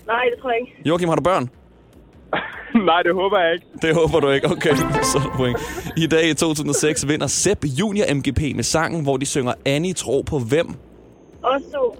Nej, 0.07 0.25
det 0.35 0.41
tror 0.43 0.51
jeg 0.51 0.61
ikke. 0.61 0.89
Joachim, 0.89 1.09
har 1.09 1.17
du 1.17 1.23
børn? 1.23 1.51
Nej, 2.91 3.03
det 3.03 3.15
håber 3.15 3.39
jeg 3.41 3.53
ikke. 3.55 3.67
Det 3.83 3.95
håber 3.95 4.21
du 4.21 4.31
ikke. 4.31 4.47
Okay, 4.51 4.77
så 5.13 5.31
point. 5.37 5.59
I 5.97 6.07
dag 6.07 6.29
i 6.31 6.35
2006 6.35 7.09
vinder 7.09 7.27
Sepp 7.27 7.65
Junior 7.65 8.15
MGP 8.15 8.41
med 8.57 8.65
sangen, 8.65 9.03
hvor 9.03 9.17
de 9.17 9.27
synger 9.27 9.53
Annie 9.65 9.93
tro 9.93 10.23
på 10.27 10.39
hvem? 10.39 10.75
Også 11.45 11.67
to. 11.73 11.97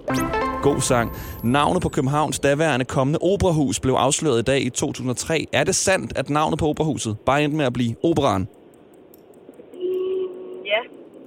God 0.61 0.81
sang. 0.81 1.11
Navnet 1.43 1.81
på 1.81 1.89
Københavns 1.89 2.39
daværende 2.39 2.85
kommende 2.85 3.19
operahus 3.21 3.79
blev 3.79 3.93
afsløret 3.93 4.39
i 4.39 4.41
dag 4.41 4.61
i 4.61 4.69
2003. 4.69 5.47
Er 5.53 5.63
det 5.63 5.75
sandt, 5.75 6.13
at 6.17 6.29
navnet 6.29 6.59
på 6.59 6.67
operahuset 6.67 7.17
bare 7.25 7.43
endte 7.43 7.57
med 7.57 7.65
at 7.65 7.73
blive 7.73 7.95
operan? 8.03 8.47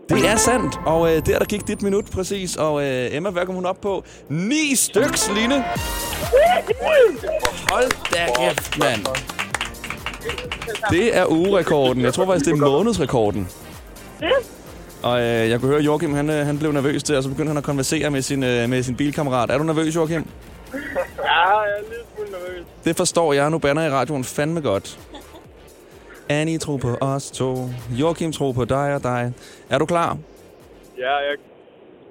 Det 0.09 0.29
er 0.29 0.37
sandt, 0.37 0.79
og 0.87 1.17
øh, 1.17 1.27
der, 1.27 1.39
der 1.39 1.45
gik 1.45 1.69
dit 1.69 1.83
minut 1.83 2.05
præcis. 2.05 2.57
Og 2.57 2.85
øh, 2.85 3.17
Emma, 3.17 3.31
hvad 3.31 3.47
kom 3.47 3.55
hun 3.55 3.67
op 3.67 3.81
på? 3.81 4.05
Ni 4.29 4.75
styks, 4.75 5.31
Line. 5.35 5.65
Hold 7.71 8.11
da 8.13 8.27
kæft, 8.39 8.79
mand. 8.79 9.07
Det 10.91 11.17
er 11.17 11.27
ugerekorden. 11.27 12.03
Jeg 12.03 12.15
tror 12.15 12.27
faktisk, 12.27 12.45
det 12.47 12.53
er 12.53 12.57
månedsrekorden. 12.57 13.49
Og 15.03 15.21
øh, 15.21 15.51
jeg 15.51 15.61
kunne 15.61 15.71
høre, 15.71 15.83
Joachim, 15.83 16.15
han, 16.15 16.31
øh, 16.31 16.47
han 16.47 16.59
blev 16.59 16.73
nervøs 16.73 17.03
der, 17.03 17.17
og 17.17 17.23
så 17.23 17.29
begyndte 17.29 17.49
han 17.51 17.57
at 17.57 17.65
konversere 17.65 18.11
med 18.11 18.23
sin, 18.23 18.43
øh, 18.43 18.69
med 18.69 18.83
sin 18.83 18.97
bilkammerat. 18.97 19.51
Er 19.51 19.59
du 19.59 19.65
nervøs, 19.65 19.97
Joachim? 19.97 20.25
Ja, 21.19 21.49
jeg 21.51 21.71
er 21.79 21.83
lidt 21.89 22.07
smule 22.15 22.31
nervøs. 22.31 22.67
Det 22.85 22.97
forstår 22.97 23.33
jeg. 23.33 23.51
Nu 23.51 23.59
banner 23.59 23.87
i 23.87 23.91
radioen 23.91 24.25
fandme 24.25 24.61
godt. 24.61 24.99
Annie 26.29 26.59
tror 26.59 26.77
på 26.77 26.97
os 27.01 27.31
to. 27.31 27.69
Joachim 27.91 28.33
tror 28.33 28.53
på 28.53 28.65
dig 28.65 28.95
og 28.95 29.03
dig. 29.03 29.33
Er 29.71 29.79
du 29.79 29.87
klar? 29.87 30.19
Ja, 30.99 31.17
jeg, 31.17 31.37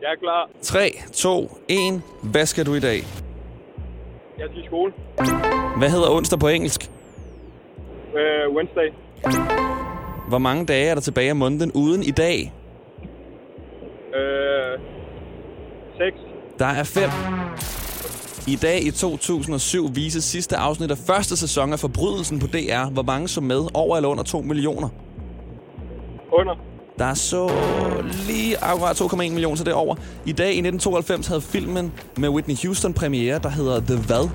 jeg 0.01 0.07
er 0.11 0.19
klar. 0.19 0.49
3, 0.61 0.91
2, 1.13 1.57
1. 1.67 2.01
Hvad 2.23 2.45
skal 2.45 2.65
du 2.65 2.73
i 2.73 2.79
dag? 2.79 3.03
Jeg 4.37 4.43
er 4.43 4.53
til 4.53 4.63
skole. 4.65 4.93
Hvad 5.77 5.89
hedder 5.89 6.09
onsdag 6.09 6.39
på 6.39 6.47
engelsk? 6.47 6.91
Øh, 8.15 8.55
Wednesday. 8.55 8.89
Hvor 10.29 10.37
mange 10.37 10.65
dage 10.65 10.85
er 10.89 10.93
der 10.93 11.01
tilbage 11.01 11.29
af 11.29 11.35
måneden 11.35 11.71
uden 11.71 12.03
i 12.03 12.11
dag? 12.11 12.53
Øh, 14.15 14.79
6. 15.97 16.17
Der 16.59 16.65
er 16.65 16.83
5. 16.83 17.09
I 18.47 18.55
dag 18.55 18.83
i 18.83 18.91
2007 18.91 19.95
vises 19.95 20.23
sidste 20.23 20.57
afsnit 20.57 20.91
af 20.91 20.97
første 20.97 21.37
sæson 21.37 21.73
af 21.73 21.79
Forbrydelsen 21.79 22.39
på 22.39 22.47
DR. 22.47 22.89
Hvor 22.89 23.03
mange 23.03 23.27
så 23.27 23.41
med? 23.41 23.67
Over 23.73 23.95
eller 23.95 24.09
under 24.09 24.23
2 24.23 24.41
millioner? 24.41 24.89
Under. 26.31 26.55
Der 26.99 27.05
er 27.05 27.13
så 27.13 27.51
lige 28.27 28.57
akkurat 28.63 29.01
2,1 29.01 29.15
millioner, 29.15 29.55
så 29.55 29.63
det 29.63 29.71
er 29.71 29.75
over. 29.75 29.95
I 30.25 30.31
dag 30.31 30.47
i 30.47 30.59
1992 30.59 31.27
havde 31.27 31.41
filmen 31.41 31.93
med 32.17 32.29
Whitney 32.29 32.55
Houston 32.63 32.93
premiere, 32.93 33.39
der 33.39 33.49
hedder 33.49 33.79
The 33.79 33.95
Hvad? 33.95 34.29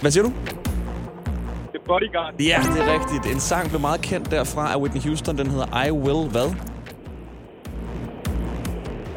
Hvad 0.00 0.10
siger 0.10 0.24
du? 0.24 0.32
Bodyguard. 1.86 2.34
Ja, 2.40 2.58
det 2.74 2.80
er 2.82 2.92
rigtigt. 3.00 3.34
En 3.34 3.40
sang 3.40 3.68
blev 3.68 3.80
meget 3.80 4.00
kendt 4.00 4.30
derfra 4.30 4.72
af 4.72 4.76
Whitney 4.76 5.02
Houston. 5.02 5.38
Den 5.38 5.46
hedder 5.50 5.84
I 5.86 5.90
Will 5.90 6.30
Hvad? 6.30 6.48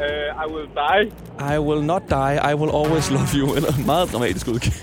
Øh, 0.03 0.43
I 0.43 0.53
Will 0.53 0.69
Die. 0.81 1.11
I 1.55 1.59
will 1.59 1.83
not 1.85 2.01
die, 2.09 2.35
I 2.51 2.53
will 2.55 2.71
always 2.79 3.11
love 3.11 3.27
you. 3.35 3.55
Eller 3.55 3.85
meget 3.85 4.11
dramatisk 4.13 4.47
udgave. 4.47 4.73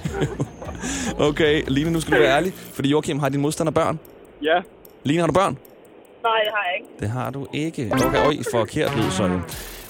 okay, 1.28 1.62
Line, 1.68 1.90
nu 1.90 2.00
skal 2.00 2.14
du 2.14 2.18
være 2.22 2.36
ærlig. 2.36 2.52
Fordi 2.54 2.88
Joachim 2.88 3.18
har 3.18 3.28
din 3.28 3.40
modstander 3.40 3.72
børn. 3.72 3.98
Ja. 4.42 4.60
Line, 5.04 5.20
har 5.20 5.26
du 5.26 5.32
børn? 5.32 5.58
Nej, 6.22 6.40
det 6.44 6.52
har 6.54 6.64
jeg 6.64 6.74
ikke. 6.80 6.88
Det 7.00 7.08
har 7.10 7.30
du 7.30 7.46
ikke. 7.52 7.90
Okay, 8.06 8.26
øj, 8.26 8.34
forkert 8.52 8.96
lyd, 8.96 9.10
sådan. 9.10 9.40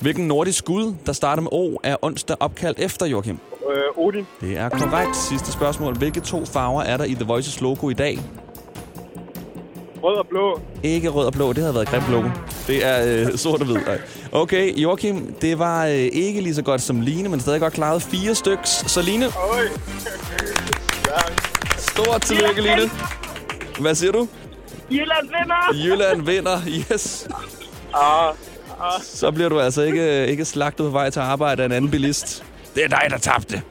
Hvilken 0.01 0.27
nordisk 0.29 0.65
gud, 0.65 0.95
der 1.07 1.13
starter 1.13 1.43
med 1.43 1.51
O, 1.53 1.77
er 1.83 1.97
onsdag 2.03 2.37
opkaldt 2.41 2.79
efter 2.79 3.07
Joachim? 3.07 3.39
Øh, 3.75 4.05
Odin. 4.07 4.27
Det 4.41 4.59
er 4.59 4.69
korrekt. 4.69 5.17
Sidste 5.17 5.53
spørgsmål. 5.53 5.97
Hvilke 5.99 6.21
to 6.21 6.45
farver 6.47 6.83
er 6.83 6.97
der 6.97 7.05
i 7.05 7.15
The 7.15 7.25
Voices 7.25 7.61
logo 7.61 7.89
i 7.91 7.95
dag? 7.95 8.19
Rød 10.03 10.17
og 10.17 10.27
blå. 10.29 10.61
Ikke 10.83 11.09
rød 11.09 11.27
og 11.27 11.33
blå, 11.33 11.53
det 11.53 11.59
havde 11.63 11.75
været 11.75 11.83
et 11.85 11.89
grimt 11.91 12.11
logo. 12.11 12.29
Det 12.67 12.87
er 12.87 13.27
øh, 13.31 13.37
sort 13.37 13.61
og 13.61 13.67
hvid. 13.67 13.77
Okay, 14.33 14.75
Joachim, 14.77 15.35
det 15.41 15.59
var 15.59 15.87
øh, 15.87 15.93
ikke 15.95 16.41
lige 16.41 16.55
så 16.55 16.63
godt 16.63 16.83
som 16.83 17.01
Line, 17.01 17.29
men 17.29 17.41
stadig 17.41 17.61
godt 17.61 17.73
klaret 17.73 18.03
fire 18.03 18.35
styks. 18.35 18.69
Så 18.71 19.03
Line, 19.03 19.27
Øj. 19.27 19.65
stort 21.79 22.23
tillykke, 22.23 22.61
Line. 22.63 22.91
Hvad 23.81 23.95
siger 23.95 24.13
du? 24.13 24.29
Jylland 24.91 25.27
vinder! 25.27 25.85
Jylland 25.85 26.23
vinder, 26.23 26.59
yes. 26.93 27.29
Ah. 27.95 28.35
Så 29.03 29.31
bliver 29.31 29.49
du 29.49 29.61
altså 29.61 29.83
ikke, 29.83 30.27
ikke 30.27 30.45
slagtet 30.45 30.85
på 30.85 30.91
vej 30.91 31.11
til 31.11 31.21
arbejde 31.21 31.63
af 31.63 31.67
en 31.67 31.73
anden 31.73 31.91
bilist. 31.91 32.45
Det 32.75 32.85
er 32.85 32.89
dig, 32.89 33.03
der 33.11 33.19
tabte. 33.19 33.55
Det 33.55 33.63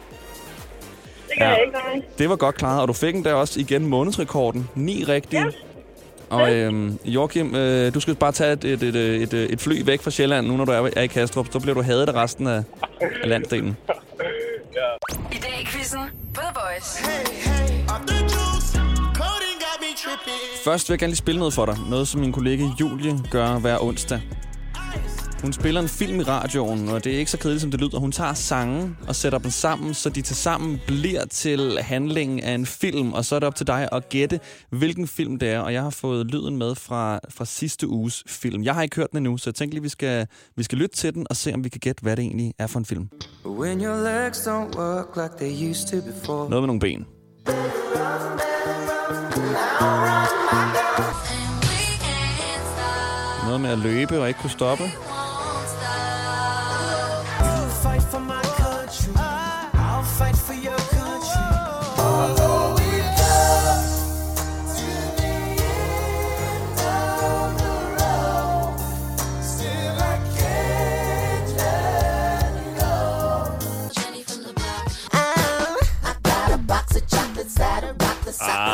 kan 1.37 1.45
Ja. 1.47 1.49
jeg 1.49 1.59
ikke, 1.65 1.73
nej. 1.73 2.01
Det 2.17 2.29
var 2.29 2.35
godt 2.35 2.55
klaret, 2.55 2.81
og 2.81 2.87
du 2.87 2.93
fik 2.93 3.13
den 3.13 3.25
der 3.25 3.33
også 3.33 3.59
igen 3.59 3.85
månedsrekorden. 3.85 4.69
Ni 4.75 5.03
rigtige. 5.03 5.41
Ja. 5.41 5.49
Og 6.29 6.53
øhm, 6.53 6.99
Joachim, 7.05 7.55
øh, 7.55 7.93
du 7.93 7.99
skal 7.99 8.15
bare 8.15 8.31
tage 8.31 8.51
et, 8.53 8.63
et, 8.65 8.83
et, 8.83 8.95
et, 8.95 9.33
et, 9.33 9.61
fly 9.61 9.85
væk 9.85 10.01
fra 10.01 10.11
Sjælland, 10.11 10.47
nu 10.47 10.57
når 10.57 10.65
du 10.65 10.71
er, 10.71 10.89
er 10.95 11.01
i 11.01 11.07
Kastrup. 11.07 11.47
Så 11.51 11.59
bliver 11.59 11.73
du 11.73 11.81
hadet 11.81 12.09
af 12.09 12.13
resten 12.13 12.47
af, 12.47 12.63
af 13.01 13.29
landsdelen. 13.29 13.77
I 15.31 15.35
dag 15.35 15.61
i 15.61 15.65
quizzen 15.65 15.99
The 16.33 16.43
Voice. 16.55 17.03
Først 20.63 20.89
vil 20.89 20.93
jeg 20.93 20.99
gerne 20.99 21.11
lige 21.11 21.17
spille 21.17 21.39
noget 21.39 21.53
for 21.53 21.65
dig. 21.65 21.77
Noget, 21.89 22.07
som 22.07 22.21
min 22.21 22.31
kollega 22.31 22.63
Julie 22.81 23.19
gør 23.31 23.59
hver 23.59 23.83
onsdag. 23.83 24.21
Hun 25.45 25.53
spiller 25.53 25.81
en 25.81 25.87
film 25.87 26.19
i 26.19 26.23
radioen, 26.23 26.89
og 26.89 27.03
det 27.03 27.15
er 27.15 27.19
ikke 27.19 27.31
så 27.31 27.37
kedeligt, 27.37 27.61
som 27.61 27.71
det 27.71 27.81
lyder. 27.81 27.99
Hun 27.99 28.11
tager 28.11 28.33
sange 28.33 28.95
og 29.07 29.15
sætter 29.15 29.39
dem 29.39 29.51
sammen, 29.51 29.93
så 29.93 30.09
de 30.09 30.21
til 30.21 30.35
sammen 30.35 30.79
bliver 30.87 31.25
til 31.25 31.79
handlingen 31.81 32.39
af 32.39 32.51
en 32.51 32.65
film. 32.65 33.13
Og 33.13 33.25
så 33.25 33.35
er 33.35 33.39
det 33.39 33.47
op 33.47 33.55
til 33.55 33.67
dig 33.67 33.89
at 33.91 34.09
gætte, 34.09 34.39
hvilken 34.69 35.07
film 35.07 35.39
det 35.39 35.49
er. 35.49 35.59
Og 35.59 35.73
jeg 35.73 35.81
har 35.81 35.89
fået 35.89 36.31
lyden 36.31 36.57
med 36.57 36.75
fra, 36.75 37.19
fra 37.29 37.45
sidste 37.45 37.87
uges 37.87 38.23
film. 38.27 38.63
Jeg 38.63 38.73
har 38.75 38.81
ikke 38.81 38.95
hørt 38.95 39.09
den 39.11 39.17
endnu, 39.17 39.37
så 39.37 39.49
jeg 39.49 39.55
tænker 39.55 39.73
lige, 39.73 39.83
vi 39.83 39.89
skal, 39.89 40.27
vi 40.55 40.63
skal 40.63 40.77
lytte 40.77 40.95
til 40.95 41.13
den 41.13 41.27
og 41.29 41.35
se, 41.35 41.53
om 41.53 41.63
vi 41.63 41.69
kan 41.69 41.79
gætte, 41.79 42.01
hvad 42.01 42.15
det 42.15 42.23
egentlig 42.23 42.53
er 42.59 42.67
for 42.67 42.79
en 42.79 42.85
film. 42.85 43.09
When 43.45 43.81
your 43.81 43.95
legs 43.95 44.47
don't 44.47 44.77
work 44.77 45.15
like 45.15 45.45
they 45.45 45.69
used 45.69 45.87
to 45.87 46.07
before. 46.11 46.49
Noget 46.49 46.61
med 46.63 46.67
nogle 46.67 46.79
ben. 46.79 47.05
Noget 53.45 53.61
med 53.61 53.69
at 53.69 53.79
løbe 53.79 54.19
og 54.19 54.27
ikke 54.27 54.39
kunne 54.39 54.49
stoppe. 54.49 54.83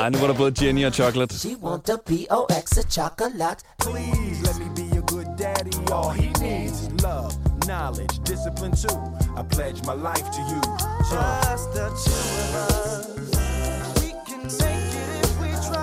Ah, 0.04 0.12
nu 0.12 0.18
var 0.18 0.28
der 0.28 0.38
både 0.38 0.66
Jenny 0.66 0.86
og 0.86 0.94
Chocolate. 0.94 1.40
She 1.40 1.56
want 1.64 1.84
the 1.86 1.98
B-O-X 2.10 2.78
of 2.78 2.86
chocolate. 2.98 3.60
Please 3.86 4.38
let 4.48 4.56
me 4.64 4.68
be 4.82 4.88
a 5.02 5.04
good 5.14 5.28
daddy. 5.44 5.74
All 5.98 6.12
he 6.22 6.28
needs 6.46 6.78
is 6.86 6.90
love, 7.08 7.32
knowledge, 7.68 8.14
discipline 8.32 8.76
too. 8.84 8.98
I 9.40 9.44
pledge 9.56 9.80
my 9.90 9.96
life 10.10 10.28
to 10.38 10.42
you. 10.52 10.62
Just 11.14 11.68
the 11.78 11.88
two 12.06 12.24
of 12.44 12.52
us. 12.64 13.06
We 14.02 14.10
can 14.28 14.42
make 14.64 14.92
it 15.02 15.10
if 15.26 15.34
we 15.42 15.50
try. 15.68 15.82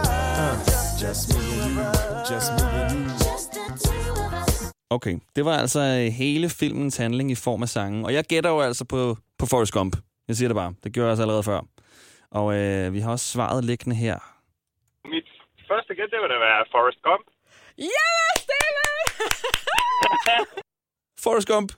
just 1.04 1.22
me 1.34 1.44
and 1.64 1.74
you. 1.78 1.90
Just 2.32 2.48
me 2.58 2.66
and 2.82 2.92
you. 2.94 3.04
Just 3.28 3.48
the 3.56 3.64
two 3.86 4.12
of 4.24 4.32
us. 4.42 4.72
Okay, 4.90 5.16
det 5.36 5.44
var 5.44 5.56
altså 5.56 5.80
øh, 5.80 6.12
hele 6.12 6.48
filmens 6.48 6.96
handling 6.96 7.30
i 7.30 7.34
form 7.34 7.62
af 7.62 7.68
sangen. 7.68 8.04
Og 8.04 8.14
jeg 8.14 8.24
gætter 8.24 8.50
jo 8.50 8.60
altså 8.60 8.84
på, 8.84 9.16
på 9.38 9.46
Forrest 9.46 9.72
Gump. 9.72 9.96
Jeg 10.28 10.36
siger 10.36 10.48
det 10.48 10.54
bare. 10.54 10.72
Det 10.84 10.92
gjorde 10.92 11.06
jeg 11.06 11.10
altså 11.10 11.22
allerede 11.22 11.42
før. 11.42 11.60
Og 12.30 12.54
øh, 12.54 12.92
vi 12.94 13.00
har 13.00 13.10
også 13.10 13.26
svaret 13.32 13.64
liggende 13.64 13.96
her. 13.96 14.16
Mit 15.04 15.28
første 15.68 15.94
gæt, 15.94 16.10
det 16.12 16.18
vil 16.22 16.30
da 16.34 16.38
være 16.38 16.64
Forrest 16.72 17.02
Gump. 17.02 17.26
Ja, 17.78 18.10
Stille! 18.44 18.86
Forrest 21.24 21.48
Gump. 21.48 21.72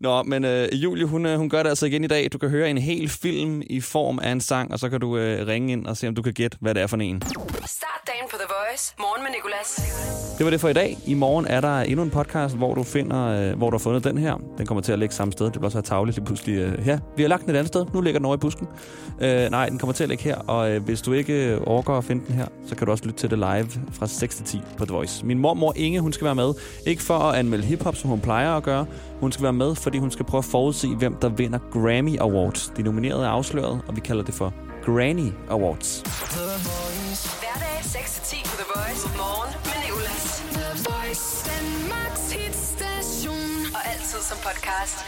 Nå, 0.00 0.22
men 0.22 0.44
øh, 0.44 0.68
Julie, 0.72 1.06
hun, 1.06 1.26
øh, 1.26 1.36
hun 1.38 1.50
gør 1.50 1.62
det 1.62 1.70
altså 1.70 1.86
igen 1.86 2.04
i 2.04 2.06
dag. 2.06 2.32
Du 2.32 2.38
kan 2.38 2.48
høre 2.50 2.70
en 2.70 2.78
hel 2.78 3.08
film 3.08 3.62
i 3.70 3.80
form 3.80 4.18
af 4.18 4.30
en 4.30 4.40
sang, 4.40 4.72
og 4.72 4.78
så 4.78 4.90
kan 4.90 5.00
du 5.00 5.16
øh, 5.18 5.46
ringe 5.46 5.72
ind 5.72 5.86
og 5.86 5.96
se, 5.96 6.08
om 6.08 6.14
du 6.14 6.22
kan 6.22 6.32
gætte, 6.32 6.58
hvad 6.60 6.74
det 6.74 6.82
er 6.82 6.86
for 6.86 6.96
en. 6.96 7.22
Start 7.66 8.07
Voice. 8.68 8.94
Morgen 8.98 9.22
med 9.22 9.30
Nicolas. 9.30 9.68
Det 10.38 10.44
var 10.44 10.50
det 10.50 10.60
for 10.60 10.68
i 10.68 10.72
dag. 10.72 10.98
I 11.06 11.14
morgen 11.14 11.46
er 11.46 11.60
der 11.60 11.80
endnu 11.80 12.02
en 12.02 12.10
podcast, 12.10 12.56
hvor 12.56 12.74
du 12.74 12.82
finder, 12.82 13.26
øh, 13.26 13.58
hvor 13.58 13.70
du 13.70 13.74
har 13.76 13.78
fundet 13.78 14.04
den 14.04 14.18
her. 14.18 14.36
Den 14.58 14.66
kommer 14.66 14.82
til 14.82 14.92
at 14.92 14.98
ligge 14.98 15.14
samme 15.14 15.32
sted. 15.32 15.46
Det 15.46 15.52
bliver 15.52 15.64
også 15.64 15.78
være 15.78 15.84
tavligt 15.84 16.16
lige 16.16 16.26
pludselig. 16.26 16.54
Øh, 16.54 16.78
her. 16.78 16.98
Vi 17.16 17.22
har 17.22 17.28
lagt 17.28 17.42
den 17.42 17.50
et 17.50 17.54
andet 17.54 17.68
sted. 17.68 17.86
Nu 17.94 18.00
ligger 18.00 18.18
den 18.18 18.26
over 18.26 18.34
i 18.34 18.38
busken. 18.38 18.68
Øh, 19.20 19.50
nej, 19.50 19.68
den 19.68 19.78
kommer 19.78 19.94
til 19.94 20.02
at 20.02 20.08
ligge 20.08 20.24
her. 20.24 20.36
Og 20.36 20.70
øh, 20.70 20.84
hvis 20.84 21.02
du 21.02 21.12
ikke 21.12 21.54
øh, 21.54 21.60
overgår 21.66 21.98
at 21.98 22.04
finde 22.04 22.26
den 22.26 22.34
her, 22.34 22.46
så 22.66 22.76
kan 22.76 22.86
du 22.86 22.90
også 22.92 23.04
lytte 23.04 23.18
til 23.18 23.30
det 23.30 23.38
live 23.38 23.68
fra 23.92 24.06
6 24.06 24.36
til 24.36 24.44
10 24.44 24.60
på 24.78 24.84
The 24.84 24.94
Voice. 24.94 25.26
Min 25.26 25.38
mormor 25.38 25.72
Inge, 25.76 26.00
hun 26.00 26.12
skal 26.12 26.24
være 26.24 26.34
med. 26.34 26.54
Ikke 26.86 27.02
for 27.02 27.18
at 27.18 27.38
anmelde 27.38 27.64
hiphop, 27.64 27.96
som 27.96 28.10
hun 28.10 28.20
plejer 28.20 28.56
at 28.56 28.62
gøre. 28.62 28.86
Hun 29.20 29.32
skal 29.32 29.42
være 29.42 29.52
med, 29.52 29.74
fordi 29.74 29.98
hun 29.98 30.10
skal 30.10 30.24
prøve 30.24 30.38
at 30.38 30.44
forudse, 30.44 30.88
hvem 30.88 31.14
der 31.14 31.28
vinder 31.28 31.58
Grammy 31.72 32.18
Awards. 32.18 32.72
De 32.76 32.82
nominerede 32.82 33.24
er 33.24 33.28
afsløret, 33.28 33.80
og 33.88 33.96
vi 33.96 34.00
kalder 34.00 34.22
det 34.22 34.34
for 34.34 34.54
Granny 34.84 35.32
Awards. 35.50 36.00
Hverdag 36.00 36.87
Danmarks 41.46 42.32
hitstation. 42.32 43.74
Og 43.74 43.82
altid 43.92 44.20
som 44.30 44.38
podcast. 44.46 44.98